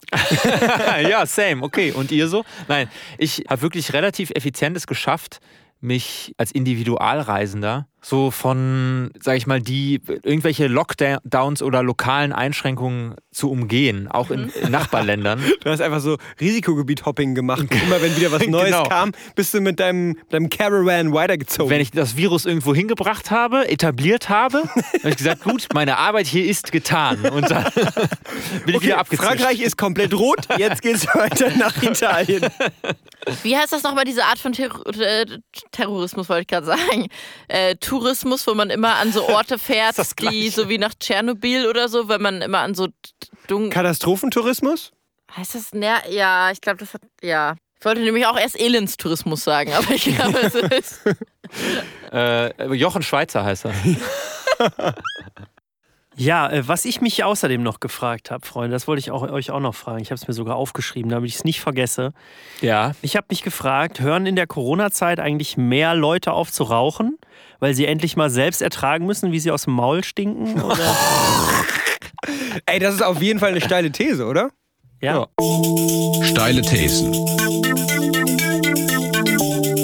ja, 1.10 1.25
same. 1.25 1.63
Okay. 1.63 1.92
Und 1.92 2.12
ihr 2.12 2.27
so? 2.27 2.44
Nein, 2.68 2.89
ich 3.18 3.45
habe 3.50 3.62
wirklich 3.62 3.94
relativ 3.94 4.31
effizientes 4.31 4.88
geschafft, 4.88 5.39
mich 5.81 6.33
als 6.38 6.51
Individualreisender 6.51 7.88
so 8.03 8.31
von, 8.31 9.12
sag 9.19 9.38
ich 9.38 9.45
mal, 9.45 9.62
die 9.62 10.01
irgendwelche 10.24 10.68
Lockdowns 10.68 11.62
oder 11.62 11.83
lokalen 11.83 12.33
Einschränkungen 12.33 13.15
zu 13.31 13.51
umgehen, 13.51 14.07
auch 14.07 14.31
in, 14.31 14.50
in 14.62 14.71
Nachbarländern. 14.71 15.42
Du 15.63 15.69
hast 15.69 15.81
einfach 15.81 16.00
so 16.00 16.18
Risikogebiet-Hopping 16.39 17.36
gemacht. 17.36 17.68
Immer 17.69 18.01
wenn 18.01 18.15
wieder 18.18 18.31
was 18.31 18.42
Neues 18.48 18.71
Genau. 18.71 18.83
kam, 18.88 19.12
bist 19.36 19.53
du 19.53 19.62
mit 19.62 19.80
deinem, 19.80 20.18
deinem 20.30 20.50
Caravan 20.50 21.13
weitergezogen. 21.13 21.69
Wenn 21.69 21.81
ich 21.81 21.92
das 21.92 22.15
Virus 22.18 22.45
irgendwo 22.45 22.74
hingebracht 22.74 23.30
habe, 23.31 23.68
etabliert 23.69 24.30
habe, 24.30 24.63
habe 25.00 25.09
ich 25.09 25.18
gesagt, 25.18 25.44
gut, 25.44 25.67
meine 25.74 25.98
Arbeit 25.98 26.25
hier 26.25 26.46
ist 26.46 26.72
getan. 26.72 27.20
Und 27.29 27.51
dann 27.51 27.65
bin 28.65 28.70
ich 28.70 28.75
okay, 28.77 28.86
wieder 28.88 28.98
abgezischt. 28.98 29.27
Frankreich 29.27 29.60
ist 29.62 29.77
komplett 29.77 30.13
rot, 30.13 30.48
jetzt 30.58 30.81
geht's 30.81 31.05
weiter 31.13 31.51
nach 31.58 31.81
Italien. 31.84 32.46
Wie 33.43 33.55
heißt 33.55 33.72
das 33.72 33.84
nochmal, 33.84 34.05
diese 34.05 34.24
Art 34.24 34.39
von 34.39 34.53
Terror 34.53 34.81
äh, 35.00 35.25
Terrorismus, 35.72 36.27
wollte 36.27 36.41
ich 36.41 36.48
gerade 36.48 36.65
sagen? 36.65 37.08
Äh, 37.48 37.75
Tourismus, 37.91 38.48
wo 38.48 38.53
man 38.53 38.69
immer 38.69 38.95
an 38.95 39.12
so 39.12 39.27
Orte 39.27 39.60
fährt, 39.60 39.98
die 40.21 40.50
so 40.50 40.69
wie 40.69 40.77
nach 40.77 40.93
Tschernobyl 40.93 41.67
oder 41.67 41.89
so, 41.89 42.07
wenn 42.07 42.21
man 42.21 42.41
immer 42.41 42.60
an 42.60 42.74
so 42.74 42.88
dunkel. 43.48 43.69
Katastrophentourismus? 43.69 44.93
Heißt 45.36 45.55
das? 45.55 45.74
Ne, 45.74 45.95
ja, 46.10 46.51
ich 46.51 46.62
glaube, 46.62 46.77
das 46.77 46.93
hat. 46.93 47.01
Ja. 47.21 47.55
Ich 47.77 47.86
wollte 47.86 48.00
nämlich 48.00 48.25
auch 48.27 48.38
erst 48.39 48.57
Elendstourismus 48.57 49.43
sagen, 49.43 49.74
aber 49.74 49.91
ich 49.91 50.05
glaube, 50.05 50.39
es 50.39 50.55
ist. 50.55 51.01
Äh, 52.13 52.74
Jochen 52.75 53.01
Schweizer 53.01 53.43
heißt 53.43 53.65
er. 53.65 53.74
Ja, 56.18 56.50
äh, 56.50 56.68
was 56.68 56.86
ich 56.86 57.00
mich 57.01 57.24
außerdem 57.24 57.63
noch 57.63 57.80
gefragt 57.80 58.32
habe, 58.32 58.46
Freunde, 58.46 58.75
das 58.75 58.88
wollte 58.88 59.00
ich 59.00 59.12
auch, 59.12 59.24
euch 59.24 59.51
auch 59.51 59.60
noch 59.60 59.75
fragen. 59.75 60.01
Ich 60.01 60.10
habe 60.10 60.15
es 60.15 60.27
mir 60.27 60.34
sogar 60.34 60.56
aufgeschrieben, 60.58 61.10
damit 61.10 61.30
ich 61.30 61.36
es 61.38 61.44
nicht 61.44 61.62
vergesse. 61.62 62.13
Ja. 62.60 62.94
Ich 63.01 63.15
habe 63.15 63.27
mich 63.30 63.44
gefragt, 63.44 64.01
hören 64.01 64.25
in 64.25 64.36
der 64.36 64.48
Corona-Zeit 64.48 65.20
eigentlich 65.20 65.56
mehr 65.56 65.96
Leute 65.96 66.34
auf 66.34 66.51
zu 66.51 66.63
rauchen, 66.63 67.18
weil 67.60 67.74
sie 67.74 67.86
endlich 67.86 68.18
mal 68.18 68.30
selbst 68.30 68.62
ertragen 68.62 69.06
müssen, 69.06 69.32
wie 69.32 69.39
sie 69.39 69.51
aus 69.51 69.63
dem 69.63 69.74
Maul 69.74 70.03
stinken? 70.03 70.62
Oder? 70.62 70.96
Ey, 72.65 72.80
das 72.80 72.96
ist 72.96 73.03
auf 73.03 73.22
jeden 73.22 73.39
Fall 73.39 73.50
eine 73.50 73.62
steile 73.62 73.91
These, 73.91 74.25
oder? 74.25 74.51
Ja. 75.01 75.27
Steile 76.24 76.62
Thesen. 76.62 77.13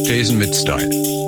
Thesen 0.03 0.37
mit 0.37 0.55
Style. 0.55 1.26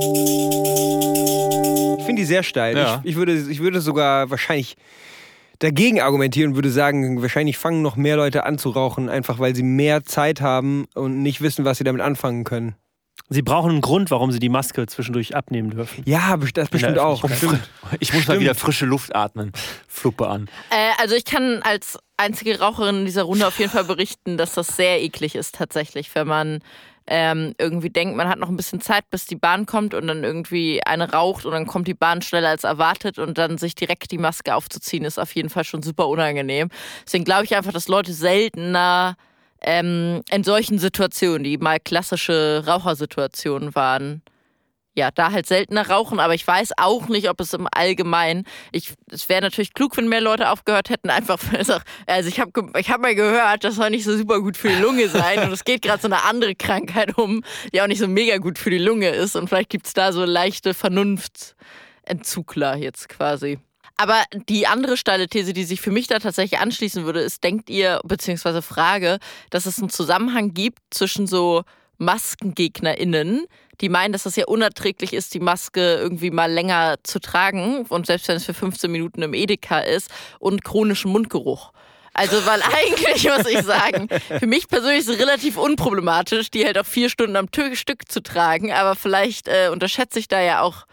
Sehr 2.29 2.43
steil. 2.43 2.77
Ja. 2.77 3.01
Ich, 3.03 3.11
ich, 3.11 3.15
würde, 3.17 3.33
ich 3.33 3.59
würde 3.59 3.81
sogar 3.81 4.29
wahrscheinlich 4.29 4.77
dagegen 5.59 5.99
argumentieren 6.01 6.51
und 6.51 6.55
würde 6.55 6.71
sagen, 6.71 7.21
wahrscheinlich 7.21 7.57
fangen 7.57 7.81
noch 7.81 7.95
mehr 7.95 8.15
Leute 8.15 8.45
an 8.45 8.57
zu 8.57 8.69
rauchen, 8.69 9.09
einfach 9.09 9.39
weil 9.39 9.55
sie 9.55 9.63
mehr 9.63 10.03
Zeit 10.03 10.41
haben 10.41 10.85
und 10.95 11.21
nicht 11.21 11.41
wissen, 11.41 11.65
was 11.65 11.77
sie 11.77 11.83
damit 11.83 12.01
anfangen 12.01 12.45
können. 12.45 12.75
Sie 13.31 13.43
brauchen 13.43 13.71
einen 13.71 13.81
Grund, 13.81 14.09
warum 14.09 14.31
sie 14.31 14.39
die 14.39 14.49
Maske 14.49 14.87
zwischendurch 14.87 15.35
abnehmen 15.35 15.69
dürfen. 15.69 16.03
Ja, 16.05 16.35
das 16.37 16.69
bestimmt 16.69 16.95
der 16.95 17.05
auch. 17.05 17.21
Bestimmt. 17.21 17.69
Ich 17.99 18.13
muss 18.13 18.27
mal 18.27 18.39
wieder 18.39 18.55
frische 18.55 18.85
Luft 18.85 19.15
atmen. 19.15 19.51
Fluppe 19.87 20.27
an. 20.27 20.49
Äh, 20.71 20.91
also 20.99 21.15
ich 21.15 21.25
kann 21.25 21.61
als 21.63 21.99
einzige 22.17 22.59
Raucherin 22.59 22.99
in 22.99 23.05
dieser 23.05 23.23
Runde 23.23 23.45
auf 23.45 23.59
jeden 23.59 23.71
Fall 23.71 23.83
berichten, 23.83 24.37
dass 24.37 24.53
das 24.53 24.75
sehr 24.75 25.01
eklig 25.01 25.35
ist 25.35 25.55
tatsächlich, 25.55 26.13
wenn 26.15 26.27
man 26.27 26.59
ähm, 27.11 27.55
irgendwie 27.57 27.89
denkt, 27.89 28.15
man 28.15 28.29
hat 28.29 28.37
noch 28.37 28.49
ein 28.49 28.55
bisschen 28.55 28.81
Zeit, 28.81 29.09
bis 29.09 29.25
die 29.25 29.35
Bahn 29.35 29.65
kommt 29.65 29.95
und 29.95 30.05
dann 30.05 30.23
irgendwie 30.23 30.81
eine 30.85 31.11
raucht 31.11 31.43
und 31.43 31.51
dann 31.51 31.65
kommt 31.65 31.87
die 31.87 31.95
Bahn 31.95 32.21
schneller 32.21 32.49
als 32.49 32.63
erwartet 32.63 33.17
und 33.17 33.39
dann 33.39 33.57
sich 33.57 33.73
direkt 33.73 34.11
die 34.11 34.19
Maske 34.19 34.53
aufzuziehen, 34.53 35.03
ist 35.03 35.19
auf 35.19 35.33
jeden 35.33 35.49
Fall 35.49 35.63
schon 35.63 35.81
super 35.81 36.07
unangenehm. 36.07 36.69
Deswegen 37.03 37.25
glaube 37.25 37.45
ich 37.45 37.55
einfach, 37.55 37.73
dass 37.73 37.87
Leute 37.87 38.13
seltener 38.13 39.15
ähm, 39.61 40.21
in 40.29 40.43
solchen 40.43 40.77
Situationen, 40.77 41.43
die 41.43 41.57
mal 41.57 41.79
klassische 41.79 42.63
Rauchersituationen 42.67 43.73
waren, 43.73 44.21
ja, 44.99 45.09
da 45.11 45.31
halt 45.31 45.47
seltener 45.47 45.89
rauchen, 45.89 46.19
aber 46.19 46.35
ich 46.35 46.45
weiß 46.45 46.73
auch 46.77 47.07
nicht, 47.07 47.29
ob 47.29 47.39
es 47.39 47.53
im 47.53 47.67
Allgemeinen, 47.71 48.45
ich, 48.71 48.93
es 49.09 49.29
wäre 49.29 49.41
natürlich 49.41 49.73
klug, 49.73 49.97
wenn 49.97 50.09
mehr 50.09 50.21
Leute 50.21 50.51
aufgehört 50.51 50.89
hätten, 50.89 51.09
einfach, 51.09 51.39
also 52.05 52.29
ich 52.29 52.39
habe 52.39 52.51
ich 52.77 52.91
hab 52.91 53.01
mal 53.01 53.15
gehört, 53.15 53.63
das 53.63 53.75
soll 53.75 53.89
nicht 53.89 54.03
so 54.03 54.15
super 54.15 54.41
gut 54.41 54.57
für 54.57 54.69
die 54.69 54.75
Lunge 54.75 55.09
sein 55.09 55.43
und 55.43 55.51
es 55.51 55.63
geht 55.63 55.81
gerade 55.81 56.01
so 56.01 56.07
eine 56.07 56.23
andere 56.23 56.55
Krankheit 56.55 57.17
um, 57.17 57.43
die 57.73 57.81
auch 57.81 57.87
nicht 57.87 57.99
so 57.99 58.07
mega 58.07 58.37
gut 58.37 58.59
für 58.59 58.69
die 58.69 58.77
Lunge 58.77 59.09
ist 59.09 59.35
und 59.35 59.47
vielleicht 59.47 59.69
gibt's 59.69 59.93
da 59.93 60.11
so 60.11 60.25
leichte 60.25 60.73
Vernunftsentzugler 60.73 62.75
jetzt 62.75 63.09
quasi. 63.09 63.59
Aber 63.95 64.23
die 64.47 64.67
andere 64.67 64.95
steile 64.95 65.27
These, 65.27 65.51
die 65.51 65.65
sich 65.65 65.81
für 65.81 65.91
mich 65.91 66.07
da 66.07 66.19
tatsächlich 66.19 66.61
anschließen 66.61 67.03
würde, 67.03 67.19
ist, 67.19 67.43
denkt 67.43 67.69
ihr, 67.69 67.99
beziehungsweise 68.05 68.61
Frage, 68.61 69.19
dass 69.49 69.65
es 69.65 69.79
einen 69.79 69.89
Zusammenhang 69.89 70.53
gibt 70.53 70.79
zwischen 70.89 71.27
so 71.27 71.63
MaskengegnerInnen, 71.97 73.45
die 73.81 73.89
meinen, 73.89 74.11
dass 74.11 74.23
das 74.23 74.35
ja 74.35 74.45
unerträglich 74.45 75.13
ist, 75.13 75.33
die 75.33 75.39
Maske 75.39 75.95
irgendwie 75.95 76.31
mal 76.31 76.51
länger 76.51 76.95
zu 77.03 77.19
tragen 77.19 77.85
und 77.87 78.05
selbst 78.05 78.27
wenn 78.27 78.35
es 78.35 78.45
für 78.45 78.53
15 78.53 78.91
Minuten 78.91 79.21
im 79.21 79.33
Edeka 79.33 79.79
ist 79.79 80.09
und 80.39 80.63
chronischen 80.63 81.11
Mundgeruch. 81.11 81.71
Also, 82.13 82.45
weil 82.45 82.61
eigentlich, 82.77 83.23
muss 83.23 83.47
ich 83.47 83.61
sagen, 83.61 84.09
für 84.39 84.47
mich 84.47 84.67
persönlich 84.67 84.99
ist 84.99 85.09
es 85.09 85.19
relativ 85.19 85.57
unproblematisch, 85.57 86.51
die 86.51 86.65
halt 86.65 86.77
auch 86.77 86.85
vier 86.85 87.09
Stunden 87.09 87.35
am 87.35 87.47
Stück 87.73 88.11
zu 88.11 88.21
tragen, 88.21 88.71
aber 88.71 88.95
vielleicht 88.95 89.47
äh, 89.47 89.69
unterschätze 89.71 90.19
ich 90.19 90.27
da 90.27 90.41
ja 90.41 90.61
auch 90.61 90.85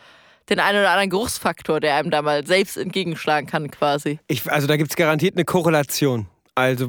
den 0.49 0.61
einen 0.61 0.79
oder 0.79 0.91
anderen 0.91 1.11
Geruchsfaktor, 1.11 1.81
der 1.81 1.97
einem 1.97 2.11
da 2.11 2.23
mal 2.23 2.47
selbst 2.47 2.77
entgegenschlagen 2.77 3.49
kann, 3.49 3.71
quasi. 3.71 4.21
Ich, 4.29 4.51
also 4.51 4.69
da 4.69 4.77
gibt 4.77 4.91
es 4.91 4.97
garantiert 4.97 5.35
eine 5.35 5.45
Korrelation. 5.45 6.29
Also 6.55 6.89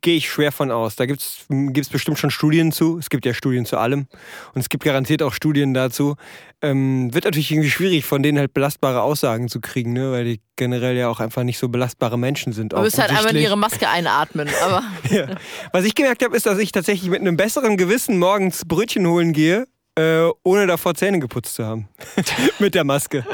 gehe 0.00 0.16
ich 0.16 0.30
schwer 0.30 0.52
von 0.52 0.70
aus. 0.70 0.96
Da 0.96 1.06
gibt 1.06 1.20
es 1.20 1.88
bestimmt 1.88 2.18
schon 2.18 2.30
Studien 2.30 2.72
zu. 2.72 2.98
Es 2.98 3.10
gibt 3.10 3.26
ja 3.26 3.34
Studien 3.34 3.66
zu 3.66 3.76
allem. 3.76 4.06
Und 4.54 4.60
es 4.60 4.68
gibt 4.68 4.84
garantiert 4.84 5.22
auch 5.22 5.32
Studien 5.32 5.74
dazu. 5.74 6.16
Ähm, 6.62 7.12
wird 7.14 7.24
natürlich 7.24 7.50
irgendwie 7.50 7.70
schwierig, 7.70 8.04
von 8.04 8.22
denen 8.22 8.38
halt 8.38 8.54
belastbare 8.54 9.02
Aussagen 9.02 9.48
zu 9.48 9.60
kriegen, 9.60 9.92
ne? 9.92 10.12
weil 10.12 10.24
die 10.24 10.40
generell 10.56 10.96
ja 10.96 11.08
auch 11.08 11.20
einfach 11.20 11.42
nicht 11.42 11.58
so 11.58 11.68
belastbare 11.68 12.18
Menschen 12.18 12.52
sind. 12.52 12.72
Du 12.72 12.80
müsst 12.80 12.98
halt 12.98 13.10
einmal 13.10 13.34
in 13.34 13.42
ihre 13.42 13.56
Maske 13.56 13.88
einatmen, 13.88 14.48
aber 14.62 14.82
Ja. 15.10 15.26
Was 15.72 15.84
ich 15.84 15.94
gemerkt 15.94 16.22
habe, 16.22 16.36
ist, 16.36 16.46
dass 16.46 16.58
ich 16.58 16.72
tatsächlich 16.72 17.10
mit 17.10 17.20
einem 17.20 17.36
besseren 17.36 17.76
Gewissen 17.76 18.18
morgens 18.18 18.64
Brötchen 18.66 19.06
holen 19.06 19.32
gehe, 19.32 19.66
äh, 19.96 20.28
ohne 20.42 20.66
davor 20.66 20.94
Zähne 20.94 21.18
geputzt 21.18 21.54
zu 21.54 21.64
haben. 21.64 21.88
mit 22.58 22.74
der 22.74 22.84
Maske. 22.84 23.24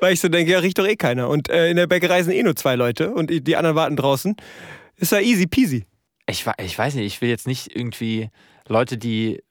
Weil 0.00 0.12
ich 0.12 0.20
so 0.20 0.28
denke, 0.28 0.52
ja, 0.52 0.60
riecht 0.60 0.78
doch 0.78 0.86
eh 0.86 0.96
keiner. 0.96 1.28
Und 1.28 1.48
äh, 1.48 1.70
in 1.70 1.76
der 1.76 1.86
Bäckerei 1.86 2.22
sind 2.22 2.34
eh 2.34 2.42
nur 2.42 2.56
zwei 2.56 2.76
Leute 2.76 3.12
und 3.12 3.30
die 3.30 3.56
anderen 3.56 3.76
warten 3.76 3.96
draußen. 3.96 4.36
Ist 5.00 5.12
ja 5.12 5.20
easy 5.20 5.46
peasy. 5.46 5.86
Ich, 6.26 6.46
ich 6.62 6.78
weiß 6.78 6.94
nicht, 6.94 7.06
ich 7.06 7.20
will 7.22 7.30
jetzt 7.30 7.46
nicht 7.46 7.74
irgendwie 7.74 8.28
Leute, 8.68 8.98
die 8.98 9.42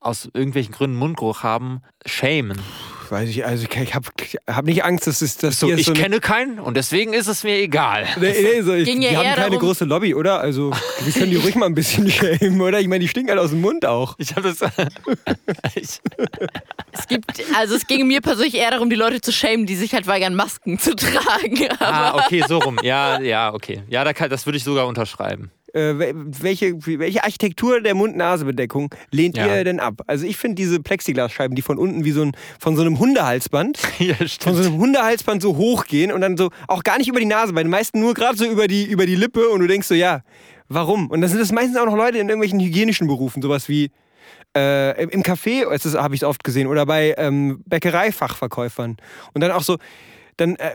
aus 0.00 0.26
irgendwelchen 0.26 0.74
Gründen 0.74 0.98
Mundgeruch 0.98 1.42
haben, 1.42 1.80
shamen. 2.04 2.60
Weiß 3.10 3.28
ich, 3.28 3.44
also 3.44 3.64
ich, 3.64 3.76
ich 3.76 3.94
habe 3.94 4.06
hab 4.46 4.64
nicht 4.66 4.84
Angst, 4.84 5.06
dass 5.06 5.22
es 5.22 5.36
dass 5.36 5.58
So, 5.60 5.66
hier 5.68 5.78
ich 5.78 5.86
so 5.86 5.92
kenne 5.94 6.20
keinen 6.20 6.58
und 6.58 6.76
deswegen 6.76 7.12
ist 7.12 7.26
es 7.26 7.42
mir 7.44 7.56
egal. 7.56 8.06
Nee, 8.20 8.34
nee, 8.42 8.62
so, 8.62 8.74
ich, 8.74 8.84
Ging 8.84 9.00
ja 9.02 9.10
die 9.10 9.16
haben 9.16 9.24
keine 9.34 9.50
darum- 9.52 9.58
große 9.60 9.84
Lobby, 9.84 10.14
oder? 10.14 10.40
Also, 10.40 10.72
wir 11.04 11.12
können 11.12 11.30
die 11.30 11.36
ruhig 11.36 11.54
mal 11.54 11.66
ein 11.66 11.74
bisschen 11.74 12.10
schämen, 12.10 12.60
oder? 12.60 12.80
Ich 12.80 12.88
meine, 12.88 13.00
die 13.00 13.08
stinken 13.08 13.30
halt 13.30 13.40
aus 13.40 13.50
dem 13.50 13.60
Mund 13.60 13.86
auch. 13.86 14.14
Ich 14.18 14.34
habe 14.36 14.54
das. 14.54 14.70
ich, 15.74 16.00
es 16.92 17.08
gibt, 17.08 17.26
also 17.56 17.74
es 17.76 17.86
ging 17.86 18.06
mir 18.06 18.20
persönlich 18.20 18.54
eher 18.54 18.70
darum, 18.70 18.90
die 18.90 18.96
Leute 18.96 19.20
zu 19.20 19.32
schämen, 19.32 19.66
die 19.66 19.76
sich 19.76 19.94
halt 19.94 20.06
weigern, 20.06 20.34
Masken 20.34 20.78
zu 20.78 20.94
tragen. 20.94 21.68
ah, 21.80 22.16
okay, 22.24 22.44
so 22.46 22.58
rum. 22.58 22.78
Ja, 22.82 23.20
ja, 23.20 23.52
okay. 23.54 23.82
Ja, 23.88 24.04
da 24.04 24.12
kann, 24.12 24.30
das 24.30 24.46
würde 24.46 24.58
ich 24.58 24.64
sogar 24.64 24.86
unterschreiben. 24.86 25.50
Äh, 25.74 25.94
wel- 25.98 26.14
welche, 26.42 26.74
welche 26.98 27.22
Architektur 27.24 27.80
der 27.82 27.94
Mund-Nase-Bedeckung 27.94 28.94
lehnt 29.10 29.36
Ja. 29.36 29.46
ihr 29.56 29.64
denn 29.64 29.80
ab? 29.80 30.00
Also 30.06 30.26
ich 30.26 30.36
finde 30.38 30.54
diese 30.54 30.80
Plexiglasscheiben, 30.80 31.54
die 31.54 31.62
von 31.62 31.76
unten 31.78 32.04
wie 32.04 32.10
so 32.12 32.22
ein, 32.22 32.32
von 32.58 32.74
so 32.76 32.82
einem 32.82 32.98
Hundehalsband, 32.98 33.78
ja, 33.98 34.14
von 34.40 34.54
so 34.54 34.62
einem 34.62 34.78
Hundehalsband 34.78 35.42
so 35.42 35.56
hochgehen 35.56 36.10
und 36.12 36.22
dann 36.22 36.36
so 36.38 36.50
auch 36.68 36.82
gar 36.84 36.96
nicht 36.98 37.08
über 37.08 37.20
die 37.20 37.26
Nase, 37.26 37.52
bei 37.52 37.62
den 37.62 37.70
meisten 37.70 38.00
nur 38.00 38.14
gerade 38.14 38.36
so 38.38 38.46
über 38.46 38.66
die, 38.66 38.84
über 38.86 39.04
die 39.04 39.14
Lippe 39.16 39.48
und 39.50 39.60
du 39.60 39.66
denkst 39.66 39.86
so, 39.88 39.94
ja, 39.94 40.22
warum? 40.68 41.08
Und 41.10 41.20
dann 41.20 41.28
sind 41.30 41.40
das 41.40 41.52
meistens 41.52 41.76
auch 41.76 41.86
noch 41.86 41.96
Leute 41.96 42.18
in 42.18 42.28
irgendwelchen 42.28 42.60
hygienischen 42.60 43.06
Berufen, 43.06 43.42
sowas 43.42 43.68
wie 43.68 43.90
äh, 44.56 45.02
im 45.04 45.22
Café, 45.22 45.64
habe 45.98 46.14
ich 46.14 46.24
oft 46.24 46.42
gesehen, 46.44 46.66
oder 46.66 46.86
bei 46.86 47.14
ähm, 47.18 47.62
Bäckereifachverkäufern. 47.66 48.96
Und 49.34 49.40
dann 49.42 49.50
auch 49.50 49.62
so, 49.62 49.76
dann 50.38 50.56
äh, 50.56 50.72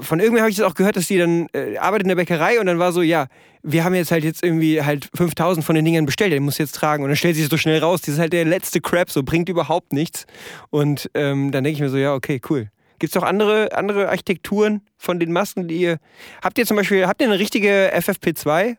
von 0.00 0.20
irgendwer 0.20 0.42
habe 0.42 0.50
ich 0.50 0.56
das 0.56 0.66
auch 0.66 0.74
gehört, 0.74 0.96
dass 0.96 1.08
die 1.08 1.18
dann 1.18 1.48
äh, 1.52 1.78
arbeitet 1.78 2.04
in 2.04 2.08
der 2.08 2.16
Bäckerei 2.16 2.60
und 2.60 2.66
dann 2.66 2.78
war 2.78 2.92
so, 2.92 3.02
ja, 3.02 3.26
wir 3.62 3.82
haben 3.82 3.94
jetzt 3.94 4.12
halt 4.12 4.24
jetzt 4.24 4.44
irgendwie 4.44 4.82
halt 4.82 5.08
5000 5.14 5.64
von 5.64 5.74
den 5.74 5.84
Dingern 5.84 6.06
bestellt, 6.06 6.32
den 6.32 6.42
muss 6.42 6.54
ich 6.54 6.60
jetzt 6.60 6.74
tragen. 6.74 7.02
Und 7.02 7.10
dann 7.10 7.16
stellt 7.16 7.34
sich 7.34 7.44
das 7.44 7.50
so 7.50 7.56
schnell 7.56 7.80
raus, 7.80 8.02
das 8.02 8.14
ist 8.14 8.20
halt 8.20 8.32
der 8.32 8.44
letzte 8.44 8.80
Crap, 8.80 9.10
so 9.10 9.22
bringt 9.22 9.48
überhaupt 9.48 9.92
nichts. 9.92 10.26
Und 10.70 11.10
ähm, 11.14 11.50
dann 11.50 11.64
denke 11.64 11.76
ich 11.76 11.80
mir 11.80 11.88
so, 11.88 11.96
ja, 11.96 12.14
okay, 12.14 12.40
cool. 12.48 12.70
Gibt 12.98 13.14
es 13.14 13.20
noch 13.20 13.26
andere, 13.26 13.76
andere 13.76 14.08
Architekturen 14.08 14.82
von 14.96 15.18
den 15.18 15.32
Masken, 15.32 15.68
die 15.68 15.76
ihr. 15.78 15.98
Habt 16.42 16.58
ihr 16.58 16.66
zum 16.66 16.76
Beispiel, 16.76 17.06
habt 17.06 17.20
ihr 17.20 17.26
eine 17.26 17.38
richtige 17.38 17.92
FFP2 17.94 18.76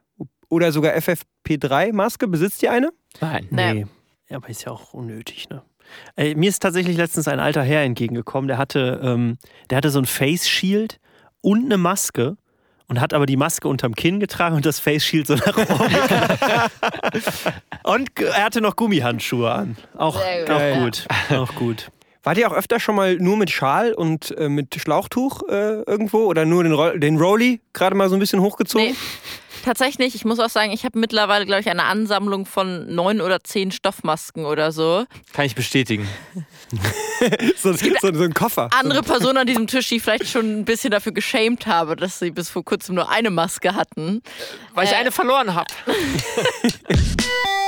oder 0.49 0.71
sogar 0.71 0.93
FFP3-Maske? 0.93 2.27
Besitzt 2.27 2.63
ihr 2.63 2.71
eine? 2.71 2.89
Nein. 3.21 3.47
Nee. 3.51 3.85
Ja, 4.29 4.37
aber 4.37 4.49
ist 4.49 4.65
ja 4.65 4.71
auch 4.71 4.93
unnötig, 4.93 5.49
ne? 5.49 5.61
Ey, 6.15 6.35
mir 6.35 6.49
ist 6.49 6.61
tatsächlich 6.61 6.97
letztens 6.97 7.27
ein 7.27 7.39
alter 7.39 7.63
Herr 7.63 7.83
entgegengekommen, 7.83 8.47
der 8.47 8.57
hatte, 8.57 8.99
ähm, 9.03 9.37
der 9.69 9.77
hatte 9.77 9.89
so 9.89 9.99
ein 9.99 10.05
Face 10.05 10.47
Shield 10.47 10.99
und 11.41 11.65
eine 11.65 11.77
Maske 11.77 12.37
und 12.87 13.01
hat 13.01 13.13
aber 13.13 13.25
die 13.25 13.37
Maske 13.37 13.67
unterm 13.67 13.95
Kinn 13.95 14.19
getragen 14.19 14.55
und 14.55 14.65
das 14.65 14.79
Face 14.79 15.03
Shield 15.03 15.27
so 15.27 15.35
nach 15.35 15.57
oben. 15.57 15.95
und 17.83 18.19
er 18.19 18.43
hatte 18.43 18.61
noch 18.61 18.75
Gummihandschuhe 18.75 19.51
an. 19.51 19.77
Auch, 19.95 20.19
auch 20.49 20.79
gut. 20.79 21.05
Auch 21.29 21.53
gut. 21.55 21.91
Wart 22.23 22.37
ihr 22.37 22.51
auch 22.51 22.55
öfter 22.55 22.79
schon 22.79 22.95
mal 22.95 23.15
nur 23.15 23.37
mit 23.37 23.49
Schal 23.51 23.93
und 23.93 24.37
äh, 24.37 24.49
mit 24.49 24.75
Schlauchtuch 24.75 25.43
äh, 25.47 25.81
irgendwo 25.83 26.25
oder 26.25 26.43
nur 26.43 26.63
den, 26.63 26.73
Roll 26.73 26.99
den 26.99 27.17
Rolli 27.17 27.61
gerade 27.71 27.95
mal 27.95 28.09
so 28.09 28.17
ein 28.17 28.19
bisschen 28.19 28.41
hochgezogen? 28.41 28.87
Nee, 28.89 28.95
tatsächlich 29.67 29.99
nicht. 29.99 30.15
Ich 30.15 30.25
muss 30.25 30.39
auch 30.39 30.49
sagen, 30.49 30.71
ich 30.71 30.83
habe 30.85 30.97
mittlerweile, 30.97 31.45
glaube 31.45 31.61
ich, 31.61 31.69
eine 31.69 31.83
Ansammlung 31.83 32.45
von 32.45 32.93
neun 32.93 33.21
oder 33.21 33.43
zehn 33.43 33.71
Stoffmasken 33.71 34.45
oder 34.45 34.71
so. 34.71 35.05
Kann 35.33 35.45
ich 35.45 35.55
bestätigen. 35.55 36.07
So, 37.57 37.73
so, 37.73 38.13
so 38.13 38.23
ein 38.23 38.33
Koffer. 38.35 38.69
Andere 38.77 39.01
Personen 39.01 39.37
an 39.37 39.47
diesem 39.47 39.65
Tisch, 39.65 39.87
die 39.89 39.95
ich 39.95 40.03
vielleicht 40.03 40.27
schon 40.27 40.59
ein 40.59 40.65
bisschen 40.65 40.91
dafür 40.91 41.13
geschämt 41.13 41.65
habe, 41.65 41.95
dass 41.95 42.19
sie 42.19 42.29
bis 42.29 42.49
vor 42.49 42.63
kurzem 42.63 42.93
nur 42.93 43.09
eine 43.09 43.31
Maske 43.31 43.73
hatten. 43.73 44.21
Weil 44.75 44.85
ich 44.85 44.91
Äh. 44.91 44.95
eine 44.97 45.11
verloren 45.11 45.55
habe. 45.55 45.67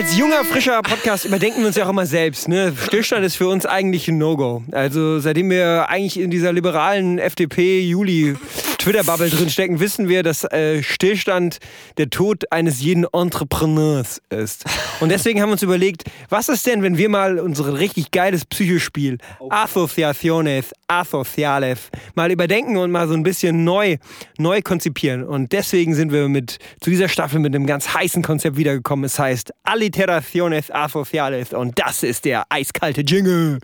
Als 0.00 0.16
junger, 0.16 0.46
frischer 0.46 0.80
Podcast 0.80 1.26
überdenken 1.26 1.60
wir 1.60 1.66
uns 1.66 1.76
ja 1.76 1.84
auch 1.84 1.90
immer 1.90 2.06
selbst. 2.06 2.48
Ne? 2.48 2.72
Stillstand 2.74 3.22
ist 3.22 3.36
für 3.36 3.48
uns 3.48 3.66
eigentlich 3.66 4.08
ein 4.08 4.16
No-Go. 4.16 4.62
Also 4.72 5.18
seitdem 5.18 5.50
wir 5.50 5.90
eigentlich 5.90 6.18
in 6.18 6.30
dieser 6.30 6.54
liberalen 6.54 7.18
FDP-Juli 7.18 8.34
Twitter-Bubble 8.80 9.28
drinstecken, 9.28 9.78
wissen 9.78 10.08
wir, 10.08 10.22
dass 10.22 10.42
äh, 10.44 10.82
Stillstand 10.82 11.58
der 11.98 12.08
Tod 12.08 12.50
eines 12.50 12.80
jeden 12.80 13.04
Entrepreneurs 13.12 14.22
ist. 14.30 14.64
Und 15.00 15.10
deswegen 15.10 15.42
haben 15.42 15.50
wir 15.50 15.52
uns 15.52 15.62
überlegt, 15.62 16.04
was 16.30 16.48
ist 16.48 16.66
denn, 16.66 16.82
wenn 16.82 16.96
wir 16.96 17.10
mal 17.10 17.38
unser 17.38 17.78
richtig 17.78 18.10
geiles 18.10 18.46
Psychospiel 18.46 19.18
Asociaciones, 19.50 20.72
Asociales 20.88 21.90
mal 22.14 22.30
überdenken 22.30 22.78
und 22.78 22.90
mal 22.90 23.06
so 23.06 23.12
ein 23.12 23.22
bisschen 23.22 23.64
neu, 23.64 23.98
neu 24.38 24.62
konzipieren. 24.62 25.24
Und 25.24 25.52
deswegen 25.52 25.94
sind 25.94 26.10
wir 26.10 26.30
mit 26.30 26.58
zu 26.80 26.88
dieser 26.88 27.10
Staffel 27.10 27.38
mit 27.38 27.54
einem 27.54 27.66
ganz 27.66 27.92
heißen 27.92 28.22
Konzept 28.22 28.56
wiedergekommen. 28.56 29.04
Es 29.04 29.18
heißt 29.18 29.52
Alliteraciones 29.62 30.70
Asociales 30.70 31.52
und 31.52 31.78
das 31.78 32.02
ist 32.02 32.24
der 32.24 32.46
eiskalte 32.48 33.02
Jingle. 33.02 33.58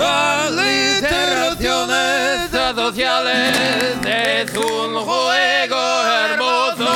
Alliteraciones 0.00 2.50
sociales. 2.76 3.56
es 4.04 4.56
un 4.56 4.94
juego 4.94 6.04
hermoso. 6.04 6.86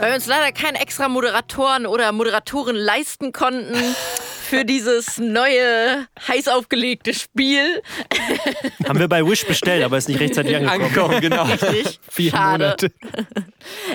Weil 0.00 0.10
wir 0.10 0.14
uns 0.14 0.26
leider 0.26 0.52
keine 0.52 0.80
extra 0.80 1.08
Moderatoren 1.08 1.86
oder 1.86 2.12
Moderatoren 2.12 2.76
leisten 2.76 3.32
konnten 3.32 3.96
für 4.46 4.64
dieses 4.64 5.18
neue, 5.18 6.06
heiß 6.26 6.48
aufgelegte 6.48 7.12
Spiel. 7.12 7.82
Haben 8.86 8.98
wir 8.98 9.08
bei 9.08 9.26
Wish 9.26 9.44
bestellt, 9.44 9.84
aber 9.84 9.98
ist 9.98 10.08
nicht 10.08 10.20
rechtzeitig 10.20 10.56
angekommen. 10.56 10.84
Angekommen, 10.84 11.20
genau. 11.20 11.44
Richtig. 11.44 12.00
Vier 12.08 12.30
Schade. 12.30 12.64
Monate. 12.64 12.92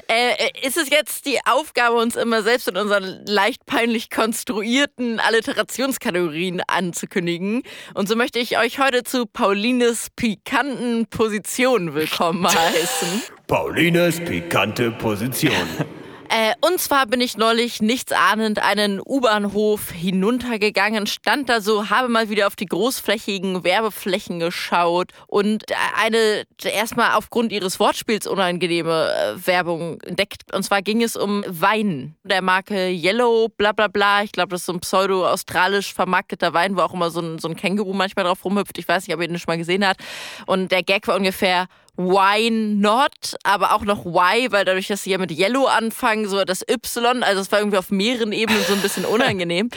Äh, 0.09 0.67
ist 0.67 0.75
es 0.75 0.89
jetzt 0.89 1.25
die 1.25 1.39
Aufgabe, 1.45 1.95
uns 1.95 2.17
immer 2.17 2.43
selbst 2.43 2.67
in 2.67 2.75
unseren 2.75 3.25
leicht 3.25 3.65
peinlich 3.65 4.09
konstruierten 4.09 5.21
Alliterationskategorien 5.21 6.61
anzukündigen? 6.67 7.63
Und 7.93 8.09
so 8.09 8.17
möchte 8.17 8.39
ich 8.39 8.57
euch 8.57 8.79
heute 8.79 9.03
zu 9.03 9.25
Paulines 9.25 10.09
pikanten 10.17 11.05
Positionen 11.07 11.93
willkommen 11.93 12.45
heißen. 12.47 13.21
Paulines 13.47 14.19
pikante 14.19 14.91
Position. 14.91 15.53
Äh, 16.33 16.53
und 16.61 16.79
zwar 16.79 17.07
bin 17.07 17.19
ich 17.19 17.35
neulich 17.35 17.81
nichtsahnend 17.81 18.63
einen 18.63 19.01
U-Bahnhof 19.05 19.91
hinuntergegangen, 19.91 21.05
stand 21.05 21.49
da 21.49 21.59
so, 21.59 21.89
habe 21.89 22.07
mal 22.07 22.29
wieder 22.29 22.47
auf 22.47 22.55
die 22.55 22.67
großflächigen 22.67 23.65
Werbeflächen 23.65 24.39
geschaut 24.39 25.11
und 25.27 25.65
eine 26.01 26.43
erstmal 26.63 27.17
aufgrund 27.17 27.51
ihres 27.51 27.81
Wortspiels 27.81 28.27
unangenehme 28.27 29.11
äh, 29.11 29.45
Werbung 29.45 29.99
entdeckt. 30.03 30.55
Und 30.55 30.63
zwar 30.63 30.81
ging 30.81 31.03
es 31.03 31.17
um 31.17 31.43
Wein 31.49 32.15
der 32.23 32.41
Marke 32.41 32.87
Yellow, 32.87 33.49
bla 33.49 33.73
bla 33.73 33.89
bla. 33.89 34.23
Ich 34.23 34.31
glaube, 34.31 34.51
das 34.51 34.61
ist 34.61 34.67
so 34.67 34.73
ein 34.73 34.79
pseudo-australisch 34.79 35.93
vermarkteter 35.93 36.53
Wein, 36.53 36.77
wo 36.77 36.79
auch 36.79 36.93
immer 36.93 37.11
so 37.11 37.19
ein, 37.19 37.39
so 37.39 37.49
ein 37.49 37.57
Känguru 37.57 37.91
manchmal 37.91 38.23
drauf 38.23 38.45
rumhüpft. 38.45 38.77
Ich 38.77 38.87
weiß 38.87 39.05
nicht, 39.05 39.13
ob 39.13 39.21
ihr 39.21 39.27
den 39.27 39.37
schon 39.37 39.51
mal 39.51 39.57
gesehen 39.57 39.85
habt. 39.85 39.99
Und 40.45 40.71
der 40.71 40.83
Gag 40.83 41.09
war 41.09 41.17
ungefähr, 41.17 41.67
Why 42.09 42.49
not? 42.49 43.35
Aber 43.43 43.73
auch 43.73 43.83
noch 43.83 44.05
Why, 44.05 44.51
weil 44.51 44.65
dadurch, 44.65 44.87
dass 44.87 45.03
sie 45.03 45.11
ja 45.11 45.17
mit 45.17 45.31
Yellow 45.31 45.65
anfangen, 45.65 46.27
so 46.27 46.43
das 46.43 46.63
Y, 46.67 47.23
also 47.23 47.41
es 47.41 47.51
war 47.51 47.59
irgendwie 47.59 47.77
auf 47.77 47.91
mehreren 47.91 48.31
Ebenen 48.31 48.63
so 48.63 48.73
ein 48.73 48.81
bisschen 48.81 49.05
unangenehm. 49.15 49.69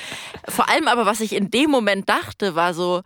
Vor 0.49 0.69
allem 0.69 0.89
aber, 0.89 1.07
was 1.07 1.21
ich 1.21 1.33
in 1.33 1.51
dem 1.51 1.71
Moment 1.71 2.09
dachte, 2.09 2.55
war 2.55 2.75
so, 2.75 3.03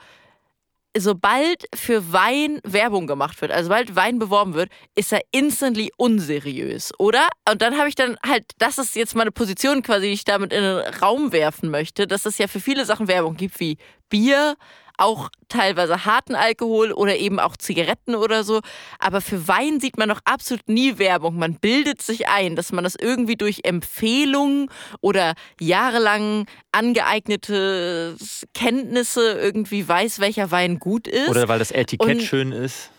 sobald 0.96 1.66
für 1.74 2.12
Wein 2.12 2.60
Werbung 2.64 3.06
gemacht 3.06 3.40
wird, 3.40 3.52
also 3.52 3.68
sobald 3.68 3.94
Wein 3.96 4.18
beworben 4.18 4.54
wird, 4.54 4.70
ist 4.94 5.12
er 5.12 5.20
instantly 5.30 5.90
unseriös, 5.96 6.92
oder? 6.98 7.28
Und 7.48 7.62
dann 7.62 7.76
habe 7.78 7.88
ich 7.88 7.94
dann 7.94 8.16
halt, 8.24 8.44
das 8.58 8.78
ist 8.78 8.96
jetzt 8.96 9.14
meine 9.14 9.32
Position 9.32 9.82
quasi, 9.82 10.06
die 10.06 10.12
ich 10.12 10.24
damit 10.24 10.52
in 10.52 10.62
den 10.62 10.78
Raum 11.02 11.32
werfen 11.32 11.70
möchte, 11.70 12.06
dass 12.06 12.26
es 12.26 12.38
ja 12.38 12.46
für 12.46 12.60
viele 12.60 12.84
Sachen 12.84 13.08
Werbung 13.08 13.36
gibt, 13.36 13.60
wie 13.60 13.76
Bier, 14.08 14.56
auch 14.98 15.30
teilweise 15.48 16.04
harten 16.04 16.34
Alkohol 16.34 16.92
oder 16.92 17.16
eben 17.16 17.40
auch 17.40 17.56
Zigaretten 17.56 18.14
oder 18.14 18.44
so. 18.44 18.60
Aber 18.98 19.20
für 19.20 19.48
Wein 19.48 19.80
sieht 19.80 19.96
man 19.96 20.08
noch 20.08 20.20
absolut 20.24 20.68
nie 20.68 20.98
Werbung. 20.98 21.36
Man 21.38 21.54
bildet 21.54 22.02
sich 22.02 22.28
ein, 22.28 22.56
dass 22.56 22.72
man 22.72 22.84
das 22.84 22.94
irgendwie 23.00 23.36
durch 23.36 23.60
Empfehlungen 23.64 24.70
oder 25.00 25.34
jahrelang 25.60 26.46
angeeignete 26.72 28.16
Kenntnisse 28.54 29.32
irgendwie 29.32 29.86
weiß, 29.88 30.18
welcher 30.20 30.50
Wein 30.50 30.78
gut 30.78 31.08
ist. 31.08 31.28
Oder 31.28 31.48
weil 31.48 31.58
das 31.58 31.70
Etikett 31.70 32.16
Und- 32.16 32.22
schön 32.22 32.52
ist. 32.52 32.90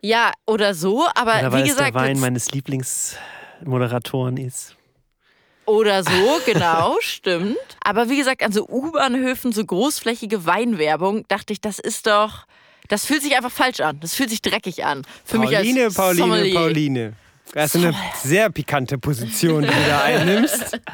ja, 0.00 0.32
oder 0.46 0.74
so. 0.74 1.06
Aber 1.14 1.38
Oder 1.38 1.52
weil 1.52 1.64
wie 1.64 1.68
es 1.70 1.76
der 1.76 1.86
gesagt, 1.90 1.94
Wein 2.06 2.20
meines 2.20 2.50
Lieblingsmoderatoren 2.52 4.36
ist. 4.36 4.75
Oder 5.66 6.04
so, 6.04 6.10
genau, 6.46 6.96
stimmt. 7.00 7.56
Aber 7.82 8.08
wie 8.08 8.16
gesagt, 8.16 8.42
an 8.42 8.52
so 8.52 8.66
U-Bahnhöfen, 8.68 9.52
so 9.52 9.64
großflächige 9.64 10.46
Weinwerbung, 10.46 11.26
dachte 11.28 11.52
ich, 11.52 11.60
das 11.60 11.78
ist 11.78 12.06
doch. 12.06 12.46
Das 12.88 13.04
fühlt 13.04 13.22
sich 13.22 13.36
einfach 13.36 13.50
falsch 13.50 13.80
an. 13.80 13.98
Das 14.00 14.14
fühlt 14.14 14.30
sich 14.30 14.42
dreckig 14.42 14.84
an. 14.84 15.02
Für 15.24 15.38
mich 15.38 15.50
Pauline, 15.50 15.84
als 15.86 15.94
Pauline, 15.94 16.18
Sommelier. 16.22 16.54
Pauline. 16.54 17.12
Das 17.52 17.74
ist 17.74 17.84
eine 17.84 17.94
sehr 18.22 18.50
pikante 18.50 18.98
Position, 18.98 19.62
die 19.62 19.68
du 19.68 19.86
da 19.88 20.02
einnimmst. 20.02 20.80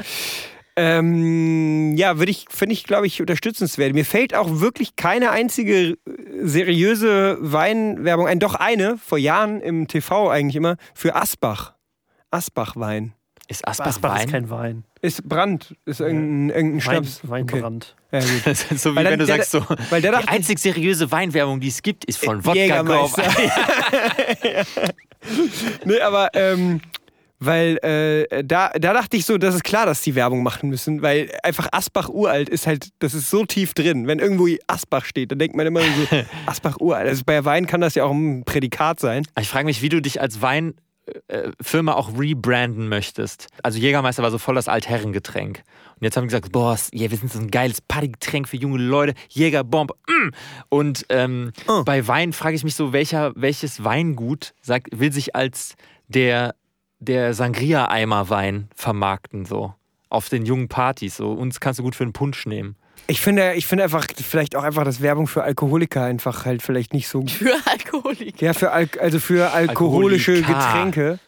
Ähm, 0.75 1.97
ja, 1.97 2.19
würde 2.19 2.31
ich, 2.31 2.47
finde 2.49 2.73
ich, 2.73 2.85
glaube 2.85 3.07
ich, 3.07 3.21
unterstützenswert. 3.21 3.93
Mir 3.93 4.07
fällt 4.07 4.35
auch 4.35 4.61
wirklich 4.61 4.97
keine 4.97 5.31
einzige 5.31 5.99
seriöse 6.41 7.37
Weinwerbung 7.41 8.27
ein. 8.27 8.39
Doch 8.39 8.55
eine, 8.55 8.97
vor 8.97 9.19
Jahren 9.19 9.61
im 9.61 9.87
TV 9.87 10.31
eigentlich 10.31 10.57
immer, 10.57 10.77
für 10.95 11.15
Asbach. 11.15 11.75
Asbach-Wein. 12.31 13.13
Ist 13.49 13.67
Asbach, 13.67 13.87
Asbach 13.87 14.15
Wein? 14.15 14.25
ist 14.27 14.31
kein 14.33 14.51
Wein. 14.51 14.85
Ist 15.03 15.29
Brand, 15.29 15.75
ist 15.85 16.01
irgendein, 16.01 16.57
irgendein 16.57 16.87
Wein, 16.87 17.05
Schnaps. 17.05 17.21
Weinbrand. 17.29 17.97
Okay. 18.11 18.25
Ja, 18.25 18.33
gut. 18.33 18.41
Das 18.45 18.65
ist 18.71 18.83
so 18.83 18.93
wie 18.93 18.97
Weil 18.97 19.05
dann 19.05 19.13
wenn 19.15 19.19
du 19.21 19.27
der- 19.27 19.37
sagst 19.37 19.51
so, 19.51 19.65
weil 19.91 20.01
der 20.01 20.11
die 20.13 20.17
dachte- 20.19 20.29
einzig 20.29 20.59
seriöse 20.59 21.11
Weinwerbung, 21.11 21.61
die 21.61 21.69
es 21.69 21.83
gibt, 21.83 22.05
ist 22.05 22.25
von 22.25 22.45
Wodka 22.45 22.83
Kauf. 22.83 23.17
Jägermeister. 23.19 23.23
nee, 25.85 26.01
aber 26.01 26.31
ähm, 26.35 26.81
weil 27.39 27.77
äh, 27.83 28.45
da, 28.45 28.71
da 28.71 28.93
dachte 28.93 29.17
ich 29.17 29.25
so, 29.25 29.37
das 29.37 29.57
ist 29.57 29.65
klar, 29.65 29.85
dass 29.87 30.01
die 30.03 30.15
Werbung 30.15 30.43
machen 30.45 30.69
müssen, 30.69 31.03
weil 31.03 31.29
einfach 31.43 31.69
Asbach 31.73 32.09
uralt 32.09 32.49
ist 32.49 32.67
halt, 32.69 32.91
das 33.01 33.15
ist 33.15 33.31
so 33.31 33.45
tief 33.45 33.75
drin. 33.75 34.07
Wenn 34.07 34.21
irgendwo 34.21 34.47
Asbach 34.69 35.05
steht, 35.05 35.33
dann 35.33 35.41
denkt 35.41 35.57
man 35.57 35.67
immer 35.67 35.81
so, 35.81 36.17
Asbach 36.47 36.77
uralt. 36.81 37.09
Also 37.09 37.23
bei 37.27 37.45
Wein 37.45 37.67
kann 37.67 37.81
das 37.81 37.97
ja 37.97 38.05
auch 38.05 38.13
ein 38.13 38.45
Prädikat 38.45 39.01
sein. 39.01 39.27
Ich 39.41 39.49
frage 39.49 39.65
mich, 39.65 39.83
wie 39.83 39.89
du 39.89 40.01
dich 40.01 40.21
als 40.21 40.41
Weinfirma 41.29 41.95
auch 41.95 42.17
rebranden 42.19 42.89
möchtest. 42.89 43.49
Also 43.63 43.79
Jägermeister 43.79 44.23
war 44.23 44.31
so 44.31 44.39
voll 44.39 44.55
das 44.55 44.69
Altherrengetränk. 44.69 45.63
Und 45.97 46.05
jetzt 46.05 46.17
haben 46.17 46.25
die 46.25 46.29
gesagt, 46.29 46.53
boah, 46.53 46.77
yeah, 46.95 47.11
wir 47.11 47.19
sind 47.19 47.33
so 47.33 47.39
ein 47.39 47.51
geiles 47.51 47.81
Partygetränk 47.81 48.49
für 48.49 48.57
junge 48.57 48.79
Leute, 48.79 49.15
Jägerbomb. 49.29 49.93
Mm. 50.09 50.29
Und 50.69 51.07
ähm, 51.09 51.53
Oh. 51.69 51.83
bei 51.85 52.07
Wein 52.07 52.33
frage 52.33 52.57
ich 52.57 52.65
mich 52.65 52.75
so, 52.75 52.93
welcher, 52.93 53.33
welches 53.37 53.85
Weingut 53.85 54.55
sagt, 54.61 54.89
will 54.99 55.13
sich 55.13 55.35
als 55.35 55.75
der, 56.09 56.55
der 56.99 57.35
Sangria-Eimer-Wein 57.35 58.69
vermarkten, 58.75 59.45
so 59.45 59.75
auf 60.09 60.29
den 60.29 60.45
jungen 60.45 60.69
Partys. 60.69 61.17
So. 61.17 61.33
Uns 61.33 61.59
kannst 61.61 61.79
du 61.79 61.83
gut 61.83 61.95
für 61.95 62.05
einen 62.05 62.13
Punsch 62.13 62.47
nehmen. 62.47 62.77
Ich 63.09 63.21
finde, 63.21 63.55
ich 63.55 63.67
finde 63.67 63.85
einfach, 63.85 64.07
vielleicht 64.17 64.57
auch 64.57 64.63
einfach, 64.63 64.85
dass 64.85 65.03
Werbung 65.03 65.27
für 65.27 65.43
Alkoholiker 65.43 66.05
einfach 66.05 66.47
halt 66.47 66.63
vielleicht 66.63 66.95
nicht 66.95 67.09
so 67.09 67.27
Für 67.27 67.55
Alkoholiker. 67.67 68.45
Ja, 68.45 68.55
für 68.55 68.71
Al 68.71 68.89
also 69.01 69.19
für 69.19 69.51
alkoholische 69.53 70.33
Alkoholika. 70.33 70.67
Getränke. 70.73 71.19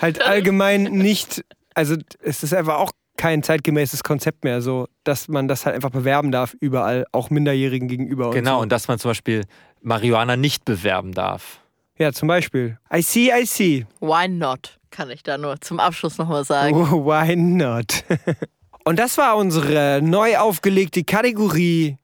Halt 0.00 0.22
allgemein 0.24 0.84
nicht, 0.84 1.44
also 1.74 1.96
es 2.22 2.42
ist 2.42 2.52
einfach 2.54 2.76
auch 2.76 2.92
kein 3.16 3.42
zeitgemäßes 3.42 4.04
Konzept 4.04 4.44
mehr, 4.44 4.60
so 4.60 4.88
dass 5.04 5.26
man 5.28 5.48
das 5.48 5.64
halt 5.64 5.74
einfach 5.74 5.90
bewerben 5.90 6.30
darf, 6.32 6.54
überall, 6.60 7.06
auch 7.12 7.30
Minderjährigen 7.30 7.88
gegenüber. 7.88 8.30
Genau, 8.30 8.56
Und 8.58 8.64
und 8.64 8.72
dass 8.72 8.88
man 8.88 8.98
zum 8.98 9.10
Beispiel 9.10 9.44
Marihuana 9.80 10.36
nicht 10.36 10.64
bewerben 10.66 11.12
darf. 11.12 11.60
so. 11.96 12.04
Ja, 12.04 12.12
zum 12.12 12.28
Beispiel. 12.28 12.78
I 12.94 13.00
see, 13.00 13.30
I 13.32 13.46
see. 13.46 13.86
Why 14.00 14.28
not? 14.28 14.78
Kann 14.90 15.10
ich 15.10 15.22
da 15.22 15.38
nur 15.38 15.58
zum 15.62 15.80
Abschluss 15.80 16.18
nochmal 16.18 16.44
sagen. 16.44 16.74
Oh, 16.76 17.04
why 17.06 17.34
not? 17.34 18.04
und 18.86 18.98
das 19.00 19.18
war 19.18 19.36
unsere 19.36 20.00
neu 20.00 20.38
aufgelegte 20.38 21.02
Kategorie 21.02 21.98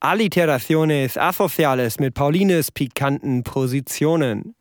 Alliteraciones 0.00 1.18
Asociales 1.18 1.98
mit 1.98 2.14
Paulines 2.14 2.70
pikanten 2.70 3.42
Positionen. 3.42 4.54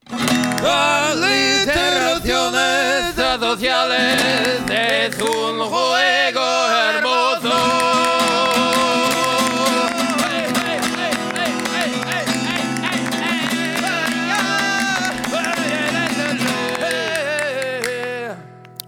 Alliteraciones 0.64 3.16
sociales 3.40 4.20
es 4.70 5.22
un 5.22 5.60
juego 5.60 6.17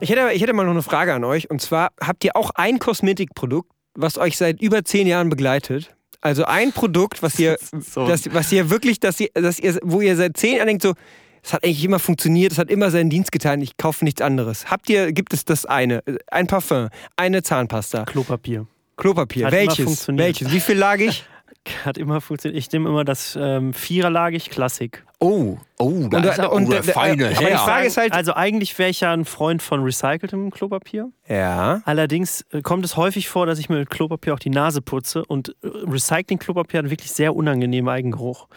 Ich 0.10 0.16
hätte, 0.16 0.34
ich 0.34 0.42
hätte 0.42 0.54
mal 0.54 0.64
noch 0.64 0.72
eine 0.72 0.82
Frage 0.82 1.14
an 1.14 1.24
euch. 1.24 1.52
Und 1.52 1.62
zwar, 1.62 1.92
habt 2.02 2.24
ihr 2.24 2.36
auch 2.36 2.50
ein 2.56 2.80
Kosmetikprodukt, 2.80 3.70
was 3.94 4.18
euch 4.18 4.38
seit 4.38 4.60
über 4.60 4.84
zehn 4.84 5.06
Jahren 5.06 5.30
begleitet? 5.30 5.96
Also 6.20 6.46
ein 6.46 6.72
Produkt, 6.72 7.22
was 7.22 7.38
ihr, 7.38 7.60
So. 7.80 8.08
das, 8.08 8.34
was 8.34 8.52
ihr 8.52 8.72
wirklich, 8.72 9.00
dass 9.00 9.20
ihr, 9.20 9.30
dass 9.36 9.60
ihr, 9.60 9.78
wo 9.84 10.02
ihr 10.02 10.16
seit 10.16 10.36
zehn 10.36 10.56
Jahren 10.56 10.66
denkt, 10.66 10.82
so, 10.82 10.96
es 11.44 11.54
hat 11.54 11.64
eigentlich 11.64 11.86
immer 11.86 12.00
funktioniert, 12.00 12.54
es 12.54 12.58
hat 12.58 12.72
immer 12.72 12.90
seinen 12.90 13.12
Dienst 13.12 13.32
getan, 13.32 13.62
ich 13.62 13.78
kaufe 13.78 14.04
nichts 14.04 14.20
anderes. 14.24 14.72
Habt 14.72 14.90
ihr, 14.90 15.12
gibt 15.12 15.32
es 15.32 15.46
das 15.46 15.68
eine? 15.68 16.02
Ein 16.32 16.48
Parfum, 16.48 16.90
eine 17.16 17.44
Zahnpasta, 17.44 18.06
Klopapier. 18.06 18.66
Klopapier, 18.98 19.46
Hat 19.46 19.54
immer 19.54 19.62
welches? 19.68 19.86
funktioniert. 19.86 20.26
Welches? 20.26 20.52
Wie 20.52 20.60
viel 20.60 20.76
lag 20.76 20.98
ich? 20.98 21.24
Hat 21.86 22.00
immer 22.00 22.20
funktioniert. 22.20 22.58
Ich 22.58 22.72
nehme 22.72 22.90
immer 22.90 23.06
das 23.06 23.38
ähm, 23.40 23.76
Viererlagig 23.76 24.50
Klassik. 24.50 25.06
Oh, 25.22 25.58
oh, 25.78 26.08
da 26.10 26.18
Und, 26.20 26.26
ist 26.26 26.38
er, 26.38 26.52
und- 26.52 26.68
oh, 26.68 26.70
der 26.70 26.80
und- 26.80 26.86
feine 26.86 27.26
aber 27.28 27.36
die 27.40 27.46
Herr. 27.46 27.58
Frage 27.58 27.88
ist 27.88 27.98
halt, 27.98 28.14
Also 28.14 28.34
eigentlich 28.36 28.78
wäre 28.80 28.90
ich 28.90 29.02
ja 29.02 29.12
ein 29.12 29.26
Freund 29.26 29.62
von 29.62 29.84
recyceltem 29.84 30.50
Klopapier. 30.50 31.12
ja, 31.28 31.82
Allerdings 31.84 32.46
äh, 32.52 32.62
kommt 32.62 32.86
es 32.86 32.96
häufig 32.96 33.28
vor, 33.28 33.46
dass 33.46 33.60
ich 33.60 33.68
mir 33.68 33.80
mit 33.80 33.90
Klopapier 33.90 34.34
auch 34.34 34.40
die 34.40 34.50
Nase 34.50 34.82
putze 34.82 35.26
und 35.26 35.50
äh, 35.62 35.68
Recycling-Klopapier 35.68 36.80
hat 36.84 36.90
wirklich 36.90 37.12
sehr 37.12 37.36
unangenehmen 37.36 37.90
Eigengeruch. 37.90 38.48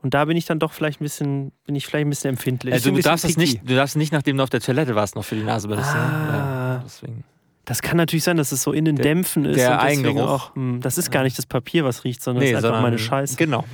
Und 0.00 0.14
da 0.14 0.24
bin 0.24 0.36
ich 0.36 0.44
dann 0.46 0.58
doch 0.60 0.72
vielleicht 0.72 1.00
ein 1.00 1.04
bisschen, 1.04 1.52
bin 1.64 1.74
ich 1.76 1.86
vielleicht 1.86 2.06
ein 2.06 2.10
bisschen 2.10 2.30
empfindlich. 2.30 2.72
Also 2.74 2.90
du 2.90 2.96
bisschen 2.96 3.10
darfst 3.10 3.24
es 3.24 3.34
picky. 3.36 3.40
nicht, 3.58 3.68
du 3.70 3.74
darfst 3.74 3.96
nicht, 3.96 4.12
nachdem 4.12 4.36
du 4.36 4.42
auf 4.44 4.50
der 4.50 4.60
Toilette 4.60 4.94
warst, 4.94 5.14
noch 5.16 5.24
für 5.24 5.34
die 5.36 5.44
Nase 5.44 5.66
benutzen. 5.68 5.96
Ah. 5.96 6.74
Ja, 6.76 6.82
deswegen. 6.84 7.24
Das 7.64 7.80
kann 7.80 7.96
natürlich 7.96 8.24
sein, 8.24 8.36
dass 8.36 8.50
es 8.50 8.62
so 8.62 8.72
in 8.72 8.84
den 8.84 8.96
Der- 8.96 9.04
Dämpfen 9.04 9.44
ist. 9.44 9.56
der 9.56 9.72
und 9.72 9.82
deswegen 9.84 10.06
Eigengeruch. 10.08 10.28
auch, 10.50 10.54
hm, 10.56 10.80
das 10.80 10.98
ist 10.98 11.12
gar 11.12 11.22
nicht 11.22 11.38
das 11.38 11.46
Papier, 11.46 11.84
was 11.84 12.02
riecht, 12.02 12.20
sondern 12.22 12.42
es 12.44 12.50
ist 12.50 12.56
einfach 12.64 12.80
meine 12.82 12.98
Scheiße. 12.98 13.36
Genau. 13.36 13.64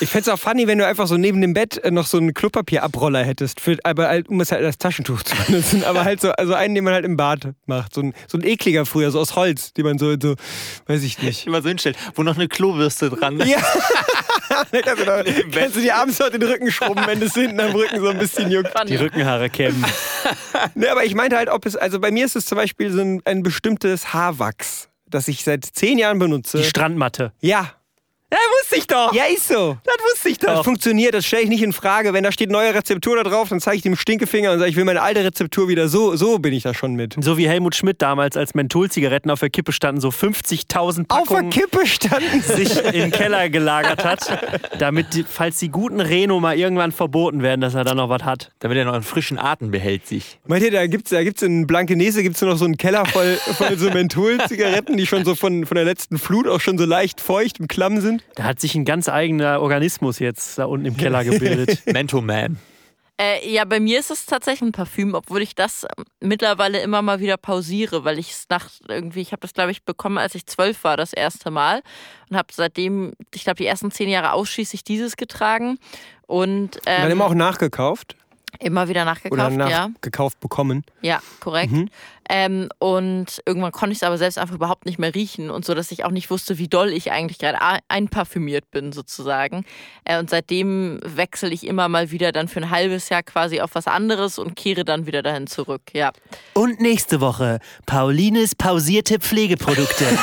Ich 0.00 0.08
fände 0.08 0.22
es 0.22 0.34
auch 0.34 0.38
funny, 0.38 0.66
wenn 0.66 0.78
du 0.78 0.86
einfach 0.86 1.06
so 1.06 1.16
neben 1.16 1.40
dem 1.40 1.54
Bett 1.54 1.78
äh, 1.84 1.90
noch 1.92 2.06
so 2.06 2.16
einen 2.18 2.34
Klopapierabroller 2.34 3.22
hättest, 3.22 3.60
für, 3.60 3.76
aber 3.84 4.08
halt, 4.08 4.28
um 4.28 4.40
es 4.40 4.50
halt 4.50 4.64
als 4.64 4.78
Taschentuch 4.78 5.22
zu 5.22 5.36
benutzen. 5.46 5.84
Aber 5.84 6.04
halt 6.04 6.20
so, 6.20 6.32
also 6.32 6.54
einen, 6.54 6.74
den 6.74 6.82
man 6.82 6.92
halt 6.94 7.04
im 7.04 7.16
Bad 7.16 7.52
macht. 7.66 7.94
So 7.94 8.00
ein, 8.00 8.14
so 8.26 8.36
ein 8.36 8.42
ekliger 8.44 8.84
früher, 8.84 9.10
so 9.12 9.20
aus 9.20 9.36
Holz, 9.36 9.72
die 9.74 9.84
man 9.84 9.98
so, 9.98 10.16
so 10.20 10.34
weiß 10.86 11.02
ich 11.04 11.22
nicht. 11.22 11.46
Immer 11.46 11.62
so 11.62 11.68
hinstellt, 11.68 11.96
wo 12.16 12.24
noch 12.24 12.34
eine 12.36 12.48
Klobürste 12.48 13.10
dran 13.10 13.38
ist. 13.38 13.48
Ja. 13.48 13.58
kannst, 14.72 14.72
du 15.02 15.04
noch, 15.04 15.24
kannst 15.52 15.76
du 15.76 15.80
dir 15.80 15.94
abends 15.96 16.18
noch 16.18 16.30
den 16.30 16.42
Rücken 16.42 16.70
schrubben, 16.72 17.02
wenn 17.06 17.22
es 17.22 17.34
hinten 17.34 17.60
am 17.60 17.70
Rücken 17.72 18.00
so 18.00 18.08
ein 18.08 18.18
bisschen 18.18 18.50
juckt. 18.50 18.72
Die 18.88 18.96
Rückenhaare 18.96 19.48
kämmen. 19.50 19.84
Ne, 20.74 20.90
aber 20.90 21.04
ich 21.04 21.14
meinte 21.14 21.36
halt, 21.36 21.48
ob 21.48 21.66
es, 21.66 21.76
also 21.76 22.00
bei 22.00 22.10
mir 22.10 22.24
ist 22.24 22.36
es 22.36 22.44
zum 22.44 22.56
Beispiel 22.56 22.90
so 22.90 23.00
ein, 23.00 23.22
ein 23.24 23.42
bestimmtes 23.42 24.12
Haarwachs, 24.12 24.88
das 25.06 25.28
ich 25.28 25.44
seit 25.44 25.64
zehn 25.64 25.98
Jahren 25.98 26.18
benutze. 26.18 26.58
Die 26.58 26.64
Strandmatte. 26.64 27.32
ja. 27.40 27.72
Ja, 28.32 28.38
wusste 28.70 28.76
ich 28.78 28.86
doch. 28.86 29.12
Ja, 29.12 29.24
ist 29.24 29.48
so. 29.48 29.76
das 29.84 29.94
wusste 30.12 30.28
ich 30.28 30.38
Das 30.38 30.56
doch. 30.58 30.64
funktioniert, 30.64 31.14
das 31.14 31.26
stelle 31.26 31.42
ich 31.42 31.48
nicht 31.48 31.62
in 31.62 31.72
Frage. 31.72 32.12
Wenn 32.12 32.24
da 32.24 32.32
steht 32.32 32.50
neue 32.50 32.74
Rezeptur 32.74 33.16
da 33.16 33.22
drauf, 33.22 33.48
dann 33.48 33.60
zeige 33.60 33.76
ich 33.78 33.82
dem 33.82 33.96
Stinkefinger 33.96 34.52
und 34.52 34.58
sage, 34.58 34.70
ich 34.70 34.76
will 34.76 34.84
meine 34.84 35.02
alte 35.02 35.24
Rezeptur 35.24 35.68
wieder. 35.68 35.88
So, 35.88 36.16
so 36.16 36.38
bin 36.38 36.52
ich 36.52 36.62
da 36.62 36.74
schon 36.74 36.94
mit. 36.94 37.16
So 37.20 37.36
wie 37.36 37.48
Helmut 37.48 37.74
Schmidt 37.74 38.00
damals, 38.02 38.36
als 38.36 38.54
Mentholzigaretten 38.54 39.30
auf 39.30 39.40
der 39.40 39.50
Kippe 39.50 39.72
standen, 39.72 40.00
so 40.00 40.08
50.000 40.08 40.78
Auf 40.80 40.94
der 40.96 41.04
Packungen 41.34 41.50
Kippe 41.50 41.86
standen 41.86 42.42
sich 42.42 42.76
in 42.84 42.92
den 42.92 43.10
Keller 43.10 43.48
gelagert 43.48 44.04
hat, 44.04 44.70
damit, 44.78 45.14
die, 45.14 45.24
falls 45.28 45.58
die 45.58 45.68
guten 45.70 46.00
Reno 46.00 46.40
mal 46.40 46.56
irgendwann 46.56 46.92
verboten 46.92 47.42
werden, 47.42 47.60
dass 47.60 47.74
er 47.74 47.84
dann 47.84 47.96
noch 47.96 48.08
was 48.08 48.22
hat. 48.24 48.50
Damit 48.60 48.78
er 48.78 48.84
noch 48.84 48.92
einen 48.94 49.02
frischen 49.02 49.38
Atem 49.38 49.70
behält 49.70 50.06
sich. 50.06 50.38
Meint 50.46 50.62
ihr, 50.62 50.70
da 50.70 50.86
gibt's, 50.86 51.10
da 51.10 51.22
gibt's 51.22 51.42
in 51.42 51.66
Blankenese 51.66 52.22
gibt's 52.22 52.40
nur 52.40 52.50
noch 52.50 52.58
so 52.58 52.64
einen 52.64 52.76
Keller 52.76 53.04
voll, 53.06 53.36
voll 53.56 53.76
so 53.78 53.90
Mentholzigaretten, 53.90 54.96
die 54.96 55.06
schon 55.06 55.24
so 55.24 55.34
von, 55.34 55.66
von 55.66 55.74
der 55.74 55.84
letzten 55.84 56.18
Flut 56.18 56.46
auch 56.46 56.60
schon 56.60 56.78
so 56.78 56.84
leicht 56.84 57.20
feucht 57.20 57.60
und 57.60 57.68
klamm 57.68 58.00
sind? 58.00 58.22
Da 58.34 58.44
hat 58.44 58.59
sich 58.60 58.74
ein 58.74 58.84
ganz 58.84 59.08
eigener 59.08 59.60
Organismus 59.60 60.18
jetzt 60.18 60.58
da 60.58 60.64
unten 60.64 60.86
im 60.86 60.96
Keller 60.96 61.24
gebildet. 61.24 61.82
Mento 61.92 62.20
Man. 62.20 62.58
Äh, 63.20 63.52
ja, 63.52 63.66
bei 63.66 63.80
mir 63.80 64.00
ist 64.00 64.10
es 64.10 64.24
tatsächlich 64.24 64.62
ein 64.62 64.72
Parfüm, 64.72 65.14
obwohl 65.14 65.42
ich 65.42 65.54
das 65.54 65.84
ähm, 65.84 66.04
mittlerweile 66.20 66.80
immer 66.80 67.02
mal 67.02 67.20
wieder 67.20 67.36
pausiere, 67.36 68.02
weil 68.04 68.18
ich 68.18 68.30
es 68.30 68.46
nach 68.48 68.70
irgendwie, 68.88 69.20
ich 69.20 69.32
habe 69.32 69.40
das 69.40 69.52
glaube 69.52 69.72
ich 69.72 69.84
bekommen, 69.84 70.16
als 70.16 70.34
ich 70.34 70.46
zwölf 70.46 70.84
war, 70.84 70.96
das 70.96 71.12
erste 71.12 71.50
Mal 71.50 71.82
und 72.30 72.36
habe 72.38 72.48
seitdem, 72.50 73.12
ich 73.34 73.44
glaube 73.44 73.58
die 73.58 73.66
ersten 73.66 73.90
zehn 73.90 74.08
Jahre 74.08 74.32
ausschließlich 74.32 74.84
dieses 74.84 75.18
getragen 75.18 75.78
und 76.26 76.76
ähm, 76.86 77.02
dann 77.02 77.10
immer 77.10 77.26
auch 77.26 77.34
nachgekauft 77.34 78.16
immer 78.58 78.88
wieder 78.88 79.04
nachgekauft, 79.04 79.52
oder 79.52 79.68
ja. 79.68 79.88
nachgekauft 79.88 80.40
bekommen. 80.40 80.84
Ja, 81.02 81.20
korrekt. 81.40 81.72
Ähm, 82.32 82.68
und 82.78 83.42
irgendwann 83.44 83.72
konnte 83.72 83.92
ich 83.92 83.98
es 83.98 84.02
aber 84.04 84.16
selbst 84.16 84.38
einfach 84.38 84.54
überhaupt 84.54 84.86
nicht 84.86 85.00
mehr 85.00 85.12
riechen 85.12 85.50
und 85.50 85.64
so, 85.64 85.74
dass 85.74 85.90
ich 85.90 86.04
auch 86.04 86.12
nicht 86.12 86.30
wusste, 86.30 86.58
wie 86.58 86.68
doll 86.68 86.90
ich 86.90 87.10
eigentlich 87.10 87.38
gerade 87.38 87.58
einparfümiert 87.88 88.70
bin, 88.70 88.92
sozusagen. 88.92 89.64
Äh, 90.04 90.20
und 90.20 90.30
seitdem 90.30 91.00
wechsle 91.04 91.50
ich 91.50 91.66
immer 91.66 91.88
mal 91.88 92.12
wieder 92.12 92.30
dann 92.30 92.46
für 92.46 92.60
ein 92.60 92.70
halbes 92.70 93.08
Jahr 93.08 93.24
quasi 93.24 93.60
auf 93.60 93.74
was 93.74 93.88
anderes 93.88 94.38
und 94.38 94.54
kehre 94.54 94.84
dann 94.84 95.06
wieder 95.06 95.22
dahin 95.22 95.48
zurück. 95.48 95.82
Ja. 95.92 96.12
Und 96.54 96.80
nächste 96.80 97.20
Woche 97.20 97.58
Paulines 97.84 98.54
pausierte 98.54 99.18
Pflegeprodukte. 99.18 100.06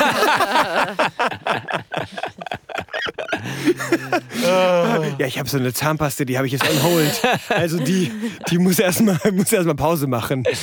Ja, 4.42 5.26
ich 5.26 5.38
habe 5.38 5.48
so 5.48 5.58
eine 5.58 5.72
Zahnpaste, 5.72 6.24
die 6.26 6.36
habe 6.36 6.46
ich 6.46 6.52
jetzt 6.52 6.68
on 6.68 6.82
hold. 6.82 7.20
Also 7.48 7.78
die, 7.78 8.12
die 8.50 8.58
muss 8.58 8.78
erstmal 8.78 9.18
muss 9.32 9.52
erst 9.52 9.66
mal 9.66 9.74
Pause 9.74 10.06
machen. 10.06 10.44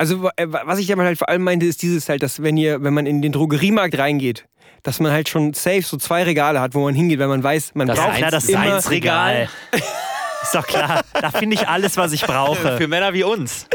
Also 0.00 0.30
äh, 0.36 0.46
was 0.46 0.78
ich 0.78 0.86
damit 0.86 1.06
halt 1.06 1.18
vor 1.18 1.28
allem 1.28 1.42
meinte, 1.42 1.66
ist 1.66 1.82
dieses 1.82 2.08
halt, 2.08 2.22
dass 2.22 2.40
wenn 2.40 2.56
ihr, 2.56 2.84
wenn 2.84 2.94
man 2.94 3.04
in 3.04 3.20
den 3.20 3.32
Drogeriemarkt 3.32 3.98
reingeht, 3.98 4.44
dass 4.84 5.00
man 5.00 5.10
halt 5.10 5.28
schon 5.28 5.54
safe 5.54 5.82
so 5.82 5.96
zwei 5.96 6.22
Regale 6.22 6.60
hat, 6.60 6.74
wo 6.76 6.84
man 6.84 6.94
hingeht, 6.94 7.18
weil 7.18 7.26
man 7.26 7.42
weiß, 7.42 7.72
man 7.74 7.88
Das 7.88 7.98
braucht 7.98 8.10
Seins- 8.10 8.20
ja, 8.20 8.30
das 8.30 8.48
immer 8.48 8.64
Seinsregal. 8.80 9.48
Ist 10.42 10.54
doch 10.54 10.64
klar. 10.68 11.02
Da 11.20 11.32
finde 11.32 11.56
ich 11.56 11.66
alles, 11.66 11.96
was 11.96 12.12
ich 12.12 12.22
brauche. 12.22 12.76
Für 12.76 12.86
Männer 12.86 13.12
wie 13.12 13.24
uns. 13.24 13.66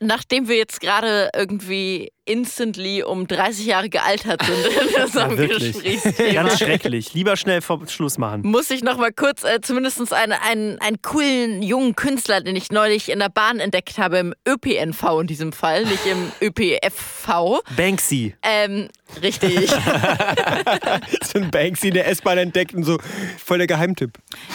Nachdem 0.00 0.48
wir 0.48 0.56
jetzt 0.56 0.80
gerade 0.80 1.28
irgendwie 1.36 2.10
instantly 2.26 3.02
um 3.02 3.26
30 3.26 3.66
Jahre 3.66 3.88
gealtert 3.88 4.42
sind 4.44 4.94
in 4.96 5.02
unserem 5.02 5.36
Wirklich. 5.38 5.72
Gesprächsthema. 5.74 6.32
Ganz 6.32 6.58
schrecklich. 6.58 7.14
Lieber 7.14 7.36
schnell 7.36 7.60
vor 7.60 7.80
Schluss 7.88 8.18
machen. 8.18 8.42
muss 8.44 8.70
ich 8.70 8.82
noch 8.82 8.96
mal 8.96 9.12
kurz 9.12 9.44
äh, 9.44 9.60
zumindest 9.60 10.12
einen, 10.12 10.32
einen, 10.32 10.78
einen 10.80 11.02
coolen 11.02 11.62
jungen 11.62 11.94
Künstler, 11.96 12.40
den 12.40 12.56
ich 12.56 12.70
neulich 12.72 13.10
in 13.10 13.18
der 13.18 13.28
Bahn 13.28 13.60
entdeckt 13.60 13.98
habe, 13.98 14.18
im 14.18 14.34
ÖPNV 14.48 15.20
in 15.20 15.26
diesem 15.26 15.52
Fall, 15.52 15.84
nicht 15.84 16.06
im 16.06 16.32
ÖPFV. 16.40 17.60
Banksy. 17.76 18.34
Ähm, 18.42 18.88
richtig. 19.22 19.70
so 19.70 21.38
ein 21.38 21.50
Banksy 21.50 21.88
in 21.88 21.94
der 21.94 22.08
S-Bahn 22.08 22.38
entdeckt 22.38 22.74
und 22.74 22.84
so 22.84 22.98
voll 23.44 23.58
der 23.58 23.66
Geheimtipp. 23.66 24.12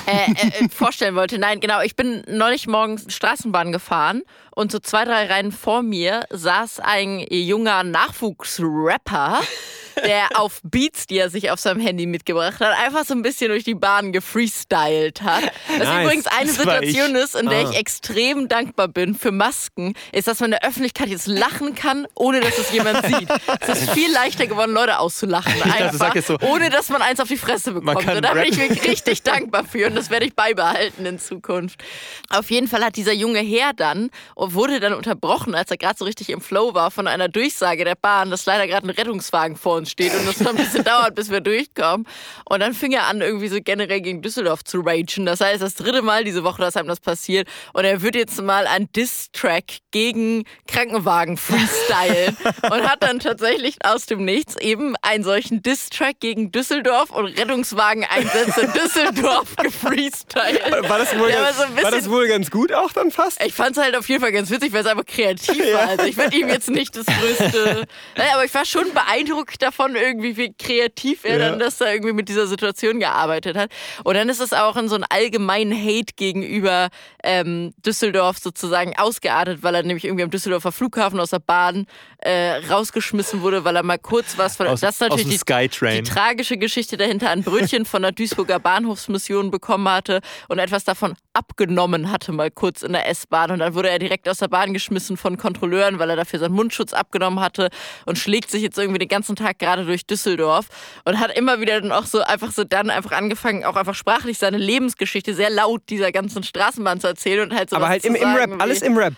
äh, 0.07 0.31
äh, 0.31 0.65
äh, 0.65 0.69
vorstellen 0.69 1.15
wollte. 1.15 1.37
Nein, 1.37 1.59
genau. 1.59 1.81
Ich 1.81 1.95
bin 1.95 2.23
neulich 2.27 2.67
morgens 2.67 3.13
Straßenbahn 3.13 3.71
gefahren 3.71 4.23
und 4.55 4.71
so 4.71 4.79
zwei, 4.79 5.05
drei 5.05 5.25
Reihen 5.27 5.51
vor 5.51 5.81
mir 5.83 6.23
saß 6.31 6.79
ein 6.79 7.25
junger 7.29 7.58
Nachwuchsrapper, 7.63 9.41
der 10.05 10.29
auf 10.39 10.59
Beats, 10.63 11.07
die 11.07 11.17
er 11.17 11.29
sich 11.29 11.51
auf 11.51 11.59
seinem 11.59 11.79
Handy 11.79 12.05
mitgebracht 12.05 12.59
hat, 12.59 12.77
einfach 12.77 13.05
so 13.05 13.13
ein 13.13 13.21
bisschen 13.21 13.49
durch 13.49 13.63
die 13.63 13.75
Bahn 13.75 14.11
gefreestylt 14.11 15.21
hat. 15.21 15.43
Was 15.77 15.87
Nice. 15.87 16.03
übrigens 16.05 16.27
eine 16.27 16.51
Situation 16.51 17.15
ist, 17.15 17.35
in 17.35 17.49
der 17.49 17.59
Ah. 17.67 17.69
ich 17.71 17.77
extrem 17.77 18.47
dankbar 18.47 18.87
bin 18.87 19.15
für 19.15 19.31
Masken, 19.31 19.93
ist, 20.11 20.27
dass 20.27 20.39
man 20.39 20.51
in 20.51 20.57
der 20.59 20.67
Öffentlichkeit 20.69 21.07
jetzt 21.09 21.27
lachen 21.27 21.75
kann, 21.75 22.07
ohne 22.15 22.39
dass 22.39 22.57
es 22.57 22.71
jemand 22.71 23.05
sieht. 23.05 23.27
Es 23.61 23.81
ist 23.81 23.91
viel 23.91 24.11
leichter 24.11 24.47
geworden, 24.47 24.71
Leute 24.71 24.99
auszulachen. 24.99 25.53
dachte, 25.59 25.73
Einfach, 25.83 26.15
jetzt 26.15 26.27
so, 26.27 26.37
ohne 26.41 26.69
dass 26.69 26.89
man 26.89 27.01
eins 27.01 27.19
auf 27.19 27.27
die 27.27 27.37
Fresse 27.37 27.71
bekommt. 27.73 28.07
Und 28.07 28.21
da 28.23 28.33
bin 28.33 28.43
ich 28.43 28.57
wirklich 28.57 28.83
richtig 28.83 29.23
dankbar 29.23 29.63
für 29.65 29.87
und 29.87 29.95
das 29.95 30.09
werde 30.09 30.25
ich 30.25 30.35
beibehalten 30.35 31.05
in 31.05 31.19
Zukunft. 31.19 31.83
Auf 32.29 32.49
jeden 32.51 32.67
Fall 32.67 32.83
hat 32.83 32.95
dieser 32.95 33.13
junge 33.13 33.39
Herr 33.39 33.73
dann 33.73 34.09
und 34.35 34.53
wurde 34.53 34.79
dann 34.79 34.93
unterbrochen, 34.93 35.55
als 35.55 35.71
er 35.71 35.77
gerade 35.77 35.97
so 35.97 36.05
richtig 36.05 36.29
im 36.29 36.41
Flow 36.41 36.73
war, 36.73 36.91
von 36.91 37.07
einer 37.07 37.27
Durchsage 37.29 37.83
der 37.85 37.95
Bahn, 37.95 38.29
dass 38.31 38.45
leider 38.45 38.67
gerade 38.67 38.87
ein 38.87 38.91
Rettungswagen 38.91 39.55
vor 39.57 39.75
uns 39.79 39.91
steht 39.91 40.13
und 40.13 40.27
das 40.27 40.39
noch 40.39 40.51
ein 40.51 40.57
bisschen 40.57 40.83
dauert, 40.83 41.15
bis 41.15 41.31
wir 41.31 41.41
durchkommen. 41.41 42.05
Und 42.45 42.59
dann 42.59 42.73
fing 42.73 42.91
er 42.91 43.07
an, 43.07 43.21
irgendwie 43.21 43.47
so 43.47 43.57
generell 43.61 44.01
gegen 44.01 44.21
Düsseldorf 44.21 44.63
zu 44.63 44.81
ragen. 44.81 45.25
Das 45.25 45.41
heißt, 45.41 45.61
das 45.61 45.75
dritte 45.75 46.01
Mal 46.01 46.23
diese 46.23 46.43
Woche, 46.43 46.61
dass 46.61 46.75
einem 46.75 46.87
das 46.87 46.99
passiert. 46.99 47.47
Und 47.73 47.85
er 47.85 48.01
wird 48.01 48.15
jetzt 48.15 48.41
mal 48.41 48.67
ein 48.67 48.91
Diss-Track 48.91 49.79
gegen 49.91 50.43
Krankenwagen 50.67 51.37
freestylen 51.37 52.37
und 52.63 52.89
hat 52.89 53.01
dann 53.01 53.19
tatsächlich 53.19 53.77
aus 53.83 54.05
dem 54.05 54.25
Nichts 54.25 54.55
eben 54.57 54.95
einen 55.01 55.23
solchen 55.23 55.61
Diss-Track 55.63 56.19
gegen 56.19 56.51
Düsseldorf 56.51 57.09
und 57.11 57.25
Rettungswagen-Einsätze 57.25 58.61
in 58.61 58.73
Düsseldorf 58.73 59.55
gefreestylt. 59.57 60.89
War 60.89 60.99
das, 60.99 61.17
wohl 61.17 61.31
war 61.31 61.43
ganz, 61.43 61.57
so 61.57 61.83
war 61.83 61.91
das 61.91 62.09
wohl 62.09 62.27
ganz 62.27 62.51
gut 62.51 62.73
auch 62.73 62.91
dann 62.91 63.11
fast? 63.11 63.41
Ich 63.43 63.53
fand 63.53 63.77
es 63.77 63.83
halt 63.83 63.95
auf 63.95 64.07
jeden 64.09 64.21
Fall 64.21 64.31
ganz 64.31 64.49
witzig, 64.49 64.73
weil 64.73 64.81
es 64.81 64.87
einfach 64.87 65.05
kreativ 65.05 65.59
war. 65.73 65.89
Also 65.89 66.05
ich 66.05 66.17
würde 66.17 66.35
ihm 66.35 66.49
jetzt 66.49 66.69
nicht 66.69 66.95
das 66.95 67.05
größte. 67.05 67.85
Naja, 68.15 68.33
aber 68.33 68.45
ich 68.45 68.53
war 68.53 68.65
schon 68.65 68.93
beeindruckt 68.93 69.61
davon, 69.69 69.95
irgendwie, 69.95 70.37
wie 70.37 70.53
kreativ 70.53 71.23
er 71.25 71.37
Ja. 71.39 71.49
dann 71.49 71.59
das 71.59 71.77
da 71.77 71.91
irgendwie 71.91 72.13
mit 72.13 72.29
dieser 72.29 72.47
Situation 72.47 72.99
gearbeitet 72.99 73.55
hat. 73.57 73.71
Und 74.03 74.15
dann 74.15 74.29
ist 74.29 74.39
es 74.41 74.53
auch 74.53 74.75
in 74.77 74.87
so 74.89 74.95
einen 74.95 75.05
allgemeinen 75.09 75.71
Hate 75.73 76.13
gegenüber 76.15 76.89
ähm, 77.23 77.73
Düsseldorf 77.85 78.37
sozusagen 78.39 78.97
ausgeartet, 78.97 79.63
weil 79.63 79.75
er 79.75 79.83
nämlich 79.83 80.05
irgendwie 80.05 80.23
am 80.23 80.29
Düsseldorfer 80.29 80.71
Flughafen 80.71 81.19
aus 81.19 81.29
der 81.31 81.39
Bahn 81.39 81.85
äh, 82.19 82.55
rausgeschmissen 82.69 83.41
wurde, 83.41 83.63
weil 83.63 83.75
er 83.75 83.83
mal 83.83 83.97
kurz 83.99 84.37
was 84.37 84.55
von. 84.57 84.67
Aus- 84.67 84.81
das 84.81 84.95
ist 84.95 85.01
natürlich 85.01 85.39
die, 85.39 85.67
die 86.01 86.03
tragische 86.03 86.57
Geschichte 86.57 86.97
dahinter, 86.97 87.29
ein 87.29 87.43
Brötchen 87.43 87.85
von 87.85 88.01
der 88.01 88.11
Duisburger 88.11 88.59
Bahnhofsmission 88.59 89.51
bekommen 89.51 89.87
hatte 89.87 90.21
und 90.47 90.59
etwas 90.59 90.83
davon 90.83 91.13
abgenommen 91.39 92.11
hatte, 92.11 92.33
mal 92.33 92.51
kurz 92.51 92.81
in 92.81 92.91
der 92.91 93.07
S-Bahn. 93.07 93.51
Und 93.51 93.59
dann 93.59 93.73
wurde 93.73 93.89
er 93.89 93.97
direkt 93.97 94.27
aus 94.27 94.39
der 94.39 94.49
Bahn 94.49 94.73
geschmissen 94.73 95.15
von 95.15 95.37
Kontrolleuren, 95.37 95.97
weil 95.97 96.09
er 96.09 96.17
dafür 96.17 96.37
seinen 96.39 96.53
Mundschutz 96.53 96.91
abgenommen 96.91 97.39
hatte 97.39 97.69
und 98.05 98.17
schlägt 98.17 98.51
sich 98.51 98.61
jetzt 98.61 98.77
irgendwie 98.77 98.99
den 98.99 99.07
ganzen 99.07 99.37
Tag 99.37 99.57
gerade 99.57 99.85
durch 99.85 100.05
Düsseldorf 100.05 100.67
und 101.05 101.19
hat 101.19 101.35
immer 101.37 101.61
wieder 101.61 101.79
dann 101.79 101.93
auch 101.93 102.05
so 102.05 102.21
einfach 102.21 102.51
so 102.51 102.65
dann 102.65 102.89
einfach 102.89 103.13
angefangen, 103.13 103.63
auch 103.63 103.77
einfach 103.77 103.95
sprachlich 103.95 104.37
seine 104.37 104.57
Lebensgeschichte 104.57 105.33
sehr 105.33 105.49
laut 105.49 105.81
dieser 105.89 106.11
ganzen 106.11 106.43
Straßenbahn 106.43 106.99
zu 106.99 107.07
erzählen 107.07 107.49
und 107.49 107.57
halt 107.57 107.69
so 107.69 107.77
Aber 107.77 107.87
halt 107.87 108.03
im, 108.03 108.15
im 108.15 108.35
Rap, 108.35 108.61
alles 108.61 108.81
im 108.81 108.97
Rap. 108.97 109.13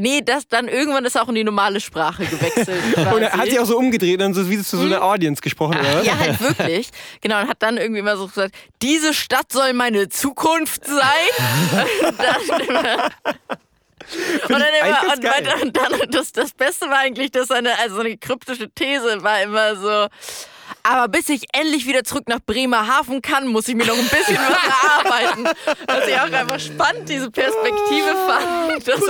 Nee, 0.00 0.22
das 0.22 0.48
dann 0.48 0.66
irgendwann 0.66 1.04
ist 1.04 1.18
auch 1.20 1.28
in 1.28 1.34
die 1.34 1.44
normale 1.44 1.78
Sprache 1.78 2.24
gewechselt. 2.24 2.80
Und 2.96 3.22
er 3.22 3.32
hat 3.32 3.50
sich 3.50 3.58
auch 3.60 3.66
so 3.66 3.76
umgedreht 3.76 4.22
und 4.22 4.32
so 4.32 4.48
wie 4.48 4.58
zu 4.62 4.78
so 4.78 4.86
einer 4.86 5.02
Audience 5.02 5.42
gesprochen, 5.42 5.78
oder? 5.78 5.98
was? 5.98 6.06
Ja, 6.06 6.18
halt 6.18 6.40
wirklich. 6.40 6.88
Genau, 7.20 7.40
und 7.40 7.48
hat 7.48 7.62
dann 7.62 7.76
irgendwie 7.76 8.00
immer 8.00 8.16
so 8.16 8.26
gesagt, 8.26 8.54
diese 8.80 9.12
Stadt 9.12 9.52
soll 9.52 9.74
meine 9.74 10.08
Zukunft 10.08 10.86
sein. 10.86 10.98
und 12.08 12.18
dann 12.18 12.60
immer, 12.68 13.10
und 14.44 14.50
dann, 14.50 14.62
immer, 14.80 15.12
und, 15.12 15.24
weiter, 15.24 15.62
und 15.62 15.76
dann 15.76 16.10
das, 16.10 16.32
das 16.32 16.52
Beste 16.52 16.86
war 16.86 16.98
eigentlich, 16.98 17.30
dass 17.30 17.48
seine, 17.48 17.78
also 17.78 17.96
so 17.96 18.00
eine 18.00 18.16
kryptische 18.16 18.70
These 18.70 19.22
war 19.22 19.42
immer 19.42 19.76
so, 19.76 20.06
aber 20.82 21.08
bis 21.08 21.28
ich 21.28 21.42
endlich 21.52 21.86
wieder 21.86 22.04
zurück 22.04 22.24
nach 22.28 22.40
Bremerhaven 22.44 23.22
kann, 23.22 23.46
muss 23.46 23.68
ich 23.68 23.74
mir 23.74 23.86
noch 23.86 23.96
ein 23.98 24.08
bisschen 24.08 24.36
was 24.36 25.04
erarbeiten. 25.04 25.48
Was 25.86 26.08
ich 26.08 26.14
auch 26.18 26.32
einfach 26.32 26.60
spannend, 26.60 27.08
diese 27.08 27.30
Perspektive 27.30 28.14
fand. 28.26 28.86
Dass 28.88 29.00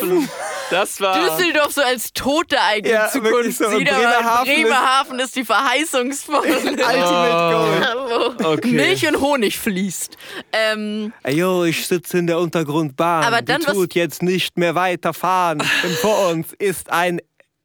man- 0.00 0.28
Das 0.70 1.00
war. 1.00 1.18
Düsseldorf 1.36 1.72
so 1.72 1.82
als 1.82 2.12
tote 2.14 2.58
eigene 2.60 2.94
Ja, 2.94 3.08
Zukunft 3.10 3.58
so. 3.58 3.66
Und 3.66 3.78
sieht, 3.78 3.90
aber 3.92 3.98
Bremerhaven 4.00 4.48
ist- 4.48 4.54
Bremerhaven 4.62 5.18
ist 5.20 5.36
die 5.36 5.44
verheißungsvolle. 5.44 6.48
Ultimate 6.56 8.36
Goal. 8.38 8.58
wo 8.62 8.68
Milch 8.68 9.06
und 9.06 9.20
Honig 9.20 9.58
fließt. 9.58 10.16
Ähm, 10.52 11.12
Ayo, 11.22 11.64
ich 11.64 11.86
sitze 11.86 12.18
in 12.18 12.26
der 12.26 12.38
Untergrundbahn. 12.38 13.24
Aber 13.24 13.42
dann 13.42 13.60
Die 13.60 13.66
tut 13.66 13.94
jetzt 13.94 14.22
nicht 14.22 14.56
mehr 14.56 14.74
weiterfahren. 14.74 15.62
Denn 15.82 15.92
vor 15.96 16.28
uns 16.30 16.52
ist 16.58 16.90
ein 16.90 17.20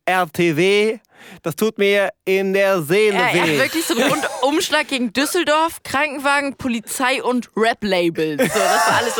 RTW. 0.07 0.99
Das 1.43 1.55
tut 1.57 1.77
mir 1.77 2.11
in 2.25 2.53
der 2.53 2.81
Seele 2.83 3.17
er 3.17 3.25
hat 3.33 3.47
weh. 3.47 3.59
wirklich 3.59 3.85
so 3.85 3.95
einen 3.95 4.09
Rundumschlag 4.09 4.87
gegen 4.87 5.11
Düsseldorf, 5.11 5.83
Krankenwagen, 5.83 6.55
Polizei 6.55 7.21
und 7.21 7.49
Rap-Label. 7.55 8.37
So, 8.39 8.45
das 8.45 8.87
war 8.87 8.97
alles. 8.97 9.13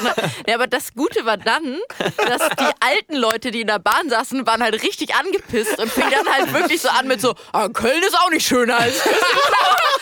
Ja, 0.47 0.56
aber 0.56 0.67
das 0.67 0.93
Gute 0.93 1.26
war 1.26 1.36
dann, 1.38 1.80
dass 2.28 2.47
die 2.60 2.71
alten 2.80 3.15
Leute, 3.15 3.52
die 3.52 3.62
in 3.62 3.67
der 3.67 3.80
Bahn 3.80 4.10
saßen, 4.10 4.45
waren 4.47 4.63
halt 4.63 4.82
richtig 4.84 5.15
angepisst 5.15 5.80
und 5.80 5.91
fingen 5.91 6.12
dann 6.12 6.34
halt 6.34 6.54
wirklich 6.54 6.82
so 6.82 6.88
an 6.89 7.08
mit 7.08 7.19
so, 7.19 7.36
ah, 7.52 7.67
Köln 7.67 8.02
ist 8.04 8.17
auch 8.17 8.30
nicht 8.30 8.47
schöner 8.47 8.78
als 8.80 9.02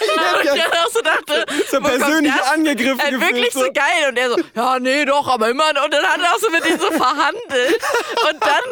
Und 0.05 0.43
ich 0.43 0.61
dann 0.63 0.71
auch 0.73 0.91
so 0.91 1.01
dachte, 1.01 1.45
So 1.71 1.79
kommt 1.79 1.87
persönlich 1.97 2.33
angegriffen 2.53 2.99
Halt 3.01 3.19
wirklich 3.19 3.51
so 3.53 3.61
so. 3.61 3.71
geil. 3.71 4.09
Und 4.09 4.17
er 4.17 4.29
so, 4.29 4.37
ja, 4.53 4.79
nee, 4.79 5.05
doch, 5.05 5.27
aber 5.27 5.49
immer. 5.49 5.69
Und 5.69 5.93
dann 5.93 6.05
hat 6.05 6.19
er 6.21 6.35
auch 6.35 6.39
so 6.39 6.49
mit 6.51 6.63
denen 6.65 6.79
so 6.79 6.91
verhandelt. 6.91 7.79
Und 8.29 8.41
dann 8.43 8.64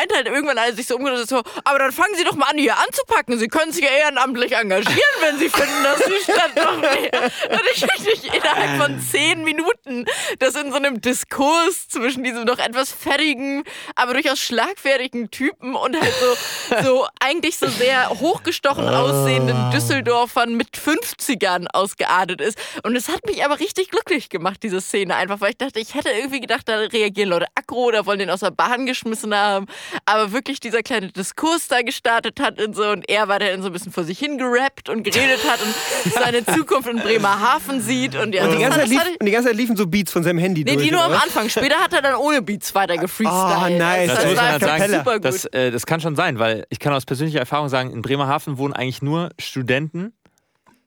hat 0.00 0.10
er, 0.10 0.16
meint 0.16 0.26
halt 0.26 0.26
irgendwann, 0.26 0.58
als 0.58 0.76
sich 0.76 0.86
so 0.86 0.96
umgedreht 0.96 1.28
so, 1.28 1.42
aber 1.64 1.78
dann 1.78 1.92
fangen 1.92 2.14
Sie 2.16 2.24
doch 2.24 2.34
mal 2.34 2.46
an, 2.46 2.58
hier 2.58 2.76
anzupacken. 2.78 3.38
Sie 3.38 3.48
können 3.48 3.72
sich 3.72 3.84
ja 3.84 3.90
ehrenamtlich 3.90 4.52
engagieren, 4.52 4.98
wenn 5.20 5.38
Sie 5.38 5.48
finden, 5.48 5.82
dass 5.82 5.98
die 6.04 6.32
Stadt 6.32 6.56
noch 6.56 6.76
mehr. 6.78 7.22
Und 7.50 7.62
ich 7.74 7.82
richtig 7.82 8.34
innerhalb 8.34 8.82
von 8.82 9.00
zehn 9.00 9.44
Minuten 9.44 10.06
das 10.38 10.54
in 10.54 10.70
so 10.70 10.76
einem 10.76 11.00
Diskurs 11.00 11.88
zwischen 11.88 12.24
diesem 12.24 12.46
doch 12.46 12.58
etwas 12.58 12.92
fertigen, 12.92 13.64
aber 13.94 14.14
durchaus 14.14 14.40
schlagfertigen 14.40 15.30
Typen 15.30 15.74
und 15.74 16.00
halt 16.00 16.14
so, 16.20 16.82
so 16.82 17.06
eigentlich 17.20 17.58
so 17.58 17.68
sehr 17.68 18.10
hochgestochen 18.10 18.88
aussehenden 18.88 19.70
Düsseldorfern 19.70 20.54
mit 20.54 20.76
50ern 20.76 21.66
ausgeartet 21.72 22.40
ist. 22.40 22.58
Und 22.82 22.96
es 22.96 23.08
hat 23.08 23.26
mich 23.26 23.44
aber 23.44 23.60
richtig 23.60 23.90
glücklich 23.90 24.28
gemacht, 24.28 24.62
diese 24.62 24.80
Szene 24.80 25.14
einfach, 25.16 25.40
weil 25.40 25.50
ich 25.50 25.58
dachte, 25.58 25.80
ich 25.80 25.94
hätte 25.94 26.10
irgendwie 26.10 26.40
gedacht, 26.40 26.68
da 26.68 26.76
reagieren 26.78 27.30
Leute 27.30 27.46
aggro 27.54 27.84
oder 27.84 28.06
wollen 28.06 28.18
den 28.18 28.30
aus 28.30 28.40
der 28.40 28.50
Bahn 28.50 28.86
geschmissen 28.86 29.34
haben. 29.34 29.66
Aber 30.06 30.32
wirklich 30.32 30.60
dieser 30.60 30.82
kleine 30.82 31.08
Diskurs 31.12 31.68
da 31.68 31.82
gestartet 31.82 32.40
hat 32.40 32.60
und 32.60 32.74
so 32.76 32.88
und 32.88 33.08
er 33.08 33.28
war 33.28 33.38
dann 33.38 33.60
so 33.62 33.68
ein 33.68 33.72
bisschen 33.72 33.92
vor 33.92 34.04
sich 34.04 34.18
hingerappt 34.18 34.88
und 34.88 35.02
geredet 35.02 35.40
hat 35.50 35.60
und 35.62 36.12
seine 36.12 36.44
Zukunft 36.44 36.88
in 36.88 36.98
Bremerhaven 36.98 37.80
sieht 37.80 38.14
und 38.16 38.34
ja, 38.34 38.44
Und 38.44 38.52
die, 38.52 38.58
das 38.58 38.62
ganze 38.62 38.80
das 38.80 38.88
lief, 38.90 39.00
und 39.20 39.26
die 39.26 39.32
ganze 39.32 39.48
Zeit 39.48 39.56
liefen 39.56 39.76
so 39.76 39.86
Beats 39.86 40.12
von 40.12 40.22
seinem 40.22 40.38
Handy 40.38 40.64
Nee, 40.64 40.74
durch. 40.74 40.86
die 40.86 40.90
nur 40.92 41.02
am 41.02 41.12
oder? 41.12 41.22
Anfang. 41.22 41.48
Später 41.48 41.76
hat 41.76 41.92
er 41.92 42.02
dann 42.02 42.14
ohne 42.16 42.42
Beats 42.42 42.74
weiter 42.74 42.96
gefreestylt. 42.96 43.30
Oh, 43.32 43.68
nice. 43.78 44.08
Das, 44.08 44.16
Das 44.18 44.26
muss 44.26 44.36
man 44.36 44.44
halt 44.50 44.62
sagen, 44.62 44.92
super 44.92 45.14
gut. 45.14 45.24
das, 45.24 45.44
äh, 45.46 45.70
das 45.70 45.86
kann 45.86 46.00
schon 46.00 46.16
sein, 46.16 46.38
weil 46.38 46.66
ich 46.70 46.78
kann 46.78 46.92
aus 46.92 47.04
persönlicher 47.06 47.38
Erfahrung 47.40 47.68
sagen, 47.68 47.92
in 47.92 48.02
Bremerhaven 48.02 48.58
wohnen 48.58 48.74
eigentlich 48.74 49.02
nur 49.02 49.30
Studenten 49.38 50.12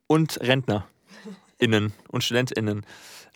und 0.08 0.38
RentnerInnen 1.62 1.94
und 2.10 2.24
StudentInnen. 2.24 2.86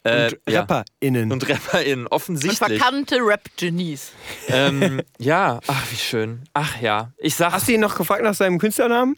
Äh, 0.03 0.27
Und 0.27 0.39
ja. 0.49 0.61
RapperInnen. 0.61 1.31
Und 1.31 1.49
RapperInnen, 1.49 2.05
und 2.05 2.11
offensichtlich. 2.11 2.57
verkannte 2.57 3.17
Rap-Genies. 3.17 4.11
Ähm, 4.47 5.01
ja, 5.17 5.59
ach, 5.67 5.91
wie 5.91 5.95
schön. 5.95 6.43
Ach 6.53 6.79
ja, 6.81 7.11
ich 7.17 7.35
sag. 7.35 7.51
Hast 7.53 7.67
du 7.67 7.73
ihn 7.73 7.81
noch 7.81 7.95
gefragt 7.95 8.23
nach 8.23 8.35
seinem 8.35 8.59
Künstlernamen? 8.59 9.17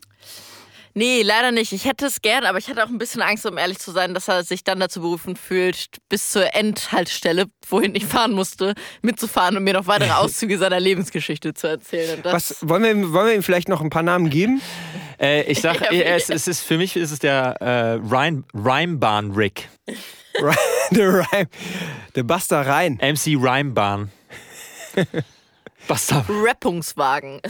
Nee, 1.00 1.22
leider 1.22 1.52
nicht. 1.52 1.72
Ich 1.72 1.86
hätte 1.86 2.08
es 2.08 2.22
gern, 2.22 2.44
aber 2.46 2.58
ich 2.58 2.68
hatte 2.68 2.84
auch 2.84 2.90
ein 2.90 2.98
bisschen 2.98 3.22
Angst, 3.22 3.46
um 3.46 3.58
ehrlich 3.58 3.80
zu 3.80 3.92
sein, 3.92 4.14
dass 4.14 4.28
er 4.28 4.44
sich 4.44 4.66
dann 4.66 4.82
dazu 4.82 5.00
berufen 5.00 5.38
fühlt, 5.38 5.88
bis 6.10 6.30
zur 6.32 6.54
Endhaltestelle, 6.54 7.46
wohin 7.70 7.96
ich 7.96 8.06
fahren 8.06 8.34
musste, 8.34 8.74
mitzufahren 9.02 9.56
und 9.56 9.64
mir 9.64 9.74
noch 9.76 9.88
weitere 9.88 10.12
Auszüge 10.18 10.58
seiner 10.58 10.80
Lebensgeschichte 10.82 11.54
zu 11.54 11.68
erzählen. 11.68 12.18
Und 12.18 12.26
das, 12.26 12.34
Was, 12.34 12.68
wollen, 12.68 12.84
wir, 12.84 12.92
ihm- 12.92 13.14
wollen 13.14 13.28
wir 13.28 13.34
ihm 13.36 13.44
vielleicht 13.44 13.70
noch 13.70 13.80
ein 13.80 13.90
paar 13.90 14.04
Namen 14.04 14.30
geben? 14.30 14.62
Äh, 15.22 15.42
ich 15.52 15.60
sag, 15.60 15.82
Ja, 15.92 16.02
es, 16.16 16.30
es 16.30 16.48
ist, 16.48 16.62
für 16.62 16.78
mich 16.78 16.96
ist 16.96 17.12
es 17.12 17.20
der 17.20 17.58
äh, 17.60 17.94
Rhyme, 17.96 18.46
Rhymebahn 18.54 19.32
Rick. 19.32 19.68
der 20.92 21.10
Rhyme. 21.14 21.50
Der 22.16 22.24
Buster 22.24 22.66
Rhein. 22.66 22.94
MC 23.02 23.36
Rhymebahn. 23.38 24.12
Basta. 25.90 26.26
Rappungswagen. 26.30 27.42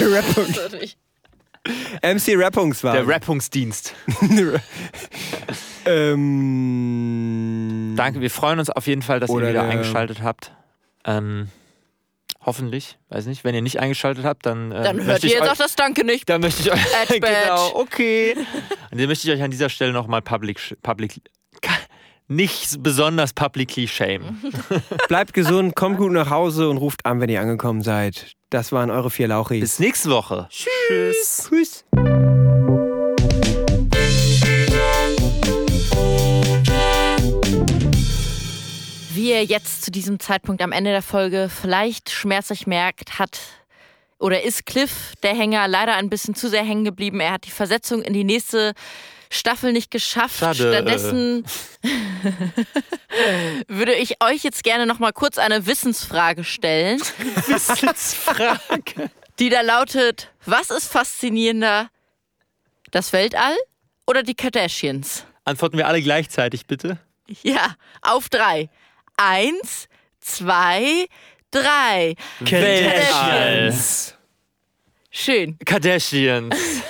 Der, 0.00 0.10
Rappung, 0.10 0.54
MC 2.02 2.36
Rappungswagen. 2.36 3.06
Der 3.06 3.14
Rappungsdienst. 3.14 3.94
ähm, 5.86 7.94
Danke, 7.96 8.20
wir 8.20 8.30
freuen 8.30 8.58
uns 8.58 8.70
auf 8.70 8.86
jeden 8.86 9.02
Fall, 9.02 9.20
dass 9.20 9.30
ihr 9.30 9.36
wieder 9.36 9.52
der- 9.52 9.62
eingeschaltet 9.68 10.22
habt. 10.22 10.52
Ähm, 11.04 11.48
hoffentlich, 12.44 12.98
weiß 13.10 13.26
nicht. 13.26 13.44
Wenn 13.44 13.54
ihr 13.54 13.62
nicht 13.62 13.80
eingeschaltet 13.80 14.24
habt, 14.24 14.46
dann, 14.46 14.72
äh, 14.72 14.82
Dann 14.82 14.96
hört 14.96 15.06
möchte 15.06 15.26
ihr 15.26 15.32
ich 15.34 15.38
jetzt 15.38 15.42
euch, 15.44 15.50
auch 15.52 15.56
das 15.56 15.76
Danke 15.76 16.04
nicht. 16.04 16.28
dann 16.28 16.40
möchte 16.40 16.62
ich 16.62 16.72
euch 16.72 16.80
genau, 17.20 17.72
okay. 17.74 18.34
Und 18.90 19.00
dann 19.00 19.08
möchte 19.08 19.28
ich 19.28 19.34
euch 19.34 19.42
an 19.42 19.50
dieser 19.50 19.68
Stelle 19.68 19.92
nochmal 19.92 20.22
public, 20.22 20.76
public 20.82 21.20
nicht 22.34 22.82
besonders 22.82 23.32
publicly 23.32 23.86
shame. 23.86 24.40
bleibt 25.08 25.34
gesund, 25.34 25.76
kommt 25.76 25.98
gut 25.98 26.12
nach 26.12 26.30
Hause 26.30 26.68
und 26.68 26.78
ruft 26.78 27.04
an, 27.06 27.20
wenn 27.20 27.28
ihr 27.28 27.40
angekommen 27.40 27.82
seid. 27.82 28.32
Das 28.50 28.72
waren 28.72 28.90
eure 28.90 29.10
vier 29.10 29.28
Lauchis. 29.28 29.60
Bis 29.60 29.78
nächste 29.78 30.10
Woche. 30.10 30.48
Tschüss. 30.50 31.48
Tschüss. 31.48 31.84
Wie 39.14 39.30
ihr 39.30 39.44
jetzt 39.44 39.84
zu 39.84 39.90
diesem 39.90 40.18
Zeitpunkt 40.18 40.62
am 40.62 40.72
Ende 40.72 40.90
der 40.90 41.02
Folge 41.02 41.48
vielleicht 41.48 42.10
schmerzlich 42.10 42.66
merkt, 42.66 43.18
hat 43.18 43.40
oder 44.18 44.42
ist 44.42 44.66
Cliff, 44.66 45.14
der 45.22 45.34
Hänger, 45.34 45.66
leider 45.68 45.94
ein 45.94 46.08
bisschen 46.08 46.34
zu 46.34 46.48
sehr 46.48 46.64
hängen 46.64 46.84
geblieben. 46.84 47.20
Er 47.20 47.32
hat 47.32 47.44
die 47.44 47.50
Versetzung 47.50 48.02
in 48.02 48.12
die 48.12 48.24
nächste 48.24 48.72
Staffel 49.32 49.72
nicht 49.72 49.90
geschafft. 49.90 50.38
Schade. 50.40 50.72
Stattdessen 50.72 51.44
würde 53.68 53.94
ich 53.94 54.22
euch 54.22 54.42
jetzt 54.44 54.62
gerne 54.62 54.86
noch 54.86 54.98
mal 54.98 55.12
kurz 55.12 55.38
eine 55.38 55.66
Wissensfrage 55.66 56.44
stellen, 56.44 57.00
Wissensfrage. 57.46 59.10
die 59.38 59.48
da 59.48 59.62
lautet: 59.62 60.30
Was 60.44 60.70
ist 60.70 60.92
faszinierender, 60.92 61.88
das 62.90 63.12
Weltall 63.12 63.56
oder 64.06 64.22
die 64.22 64.34
Kardashians? 64.34 65.24
Antworten 65.44 65.76
wir 65.78 65.88
alle 65.88 66.02
gleichzeitig, 66.02 66.66
bitte. 66.66 66.98
Ja, 67.42 67.74
auf 68.02 68.28
drei. 68.28 68.68
Eins, 69.16 69.88
zwei, 70.20 71.06
drei. 71.50 72.14
Kardashians. 72.44 74.14
Schön. 75.10 75.58
Kardashians. 75.64 76.54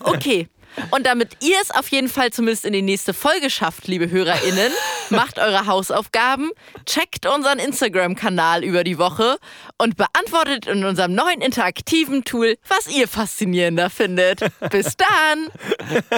Okay. 0.00 0.48
Und 0.90 1.06
damit 1.06 1.36
ihr 1.40 1.56
es 1.62 1.70
auf 1.70 1.88
jeden 1.88 2.08
Fall 2.08 2.30
zumindest 2.30 2.64
in 2.64 2.72
die 2.72 2.82
nächste 2.82 3.12
Folge 3.14 3.50
schafft, 3.50 3.86
liebe 3.88 4.10
HörerInnen, 4.10 4.72
macht 5.10 5.38
eure 5.38 5.66
Hausaufgaben, 5.66 6.50
checkt 6.86 7.26
unseren 7.26 7.58
Instagram-Kanal 7.58 8.64
über 8.64 8.84
die 8.84 8.98
Woche 8.98 9.36
und 9.78 9.96
beantwortet 9.96 10.66
in 10.66 10.84
unserem 10.84 11.14
neuen 11.14 11.40
interaktiven 11.40 12.24
Tool, 12.24 12.56
was 12.68 12.88
ihr 12.88 13.08
faszinierender 13.08 13.90
findet. 13.90 14.40
Bis 14.70 14.96
dann! 14.96 15.48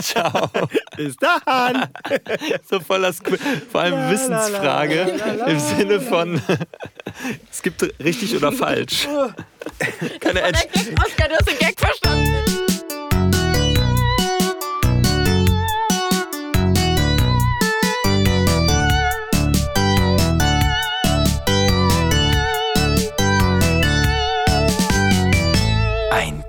Ciao. 0.02 0.50
Bis 0.96 1.16
dann. 1.16 1.88
So 2.68 2.80
voll 2.80 3.02
das 3.02 3.22
Qu- 3.22 3.38
vor 3.70 3.80
allem 3.80 4.10
Wissensfrage 4.10 5.20
im 5.46 5.58
Sinne 5.58 6.00
von 6.00 6.40
es 7.50 7.62
gibt 7.62 7.82
richtig 8.02 8.36
oder 8.36 8.52
falsch. 8.52 9.08
Keine 10.20 10.42
Edge. 10.42 10.60
Gag, 10.72 10.94
Oskar, 11.04 11.28
du 11.28 11.34
hast 11.36 11.48
den 11.48 11.58
Gag 11.58 11.78
verstanden. 11.80 12.23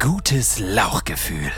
Gutes 0.06 0.60
Lauchgefühl. 0.60 1.52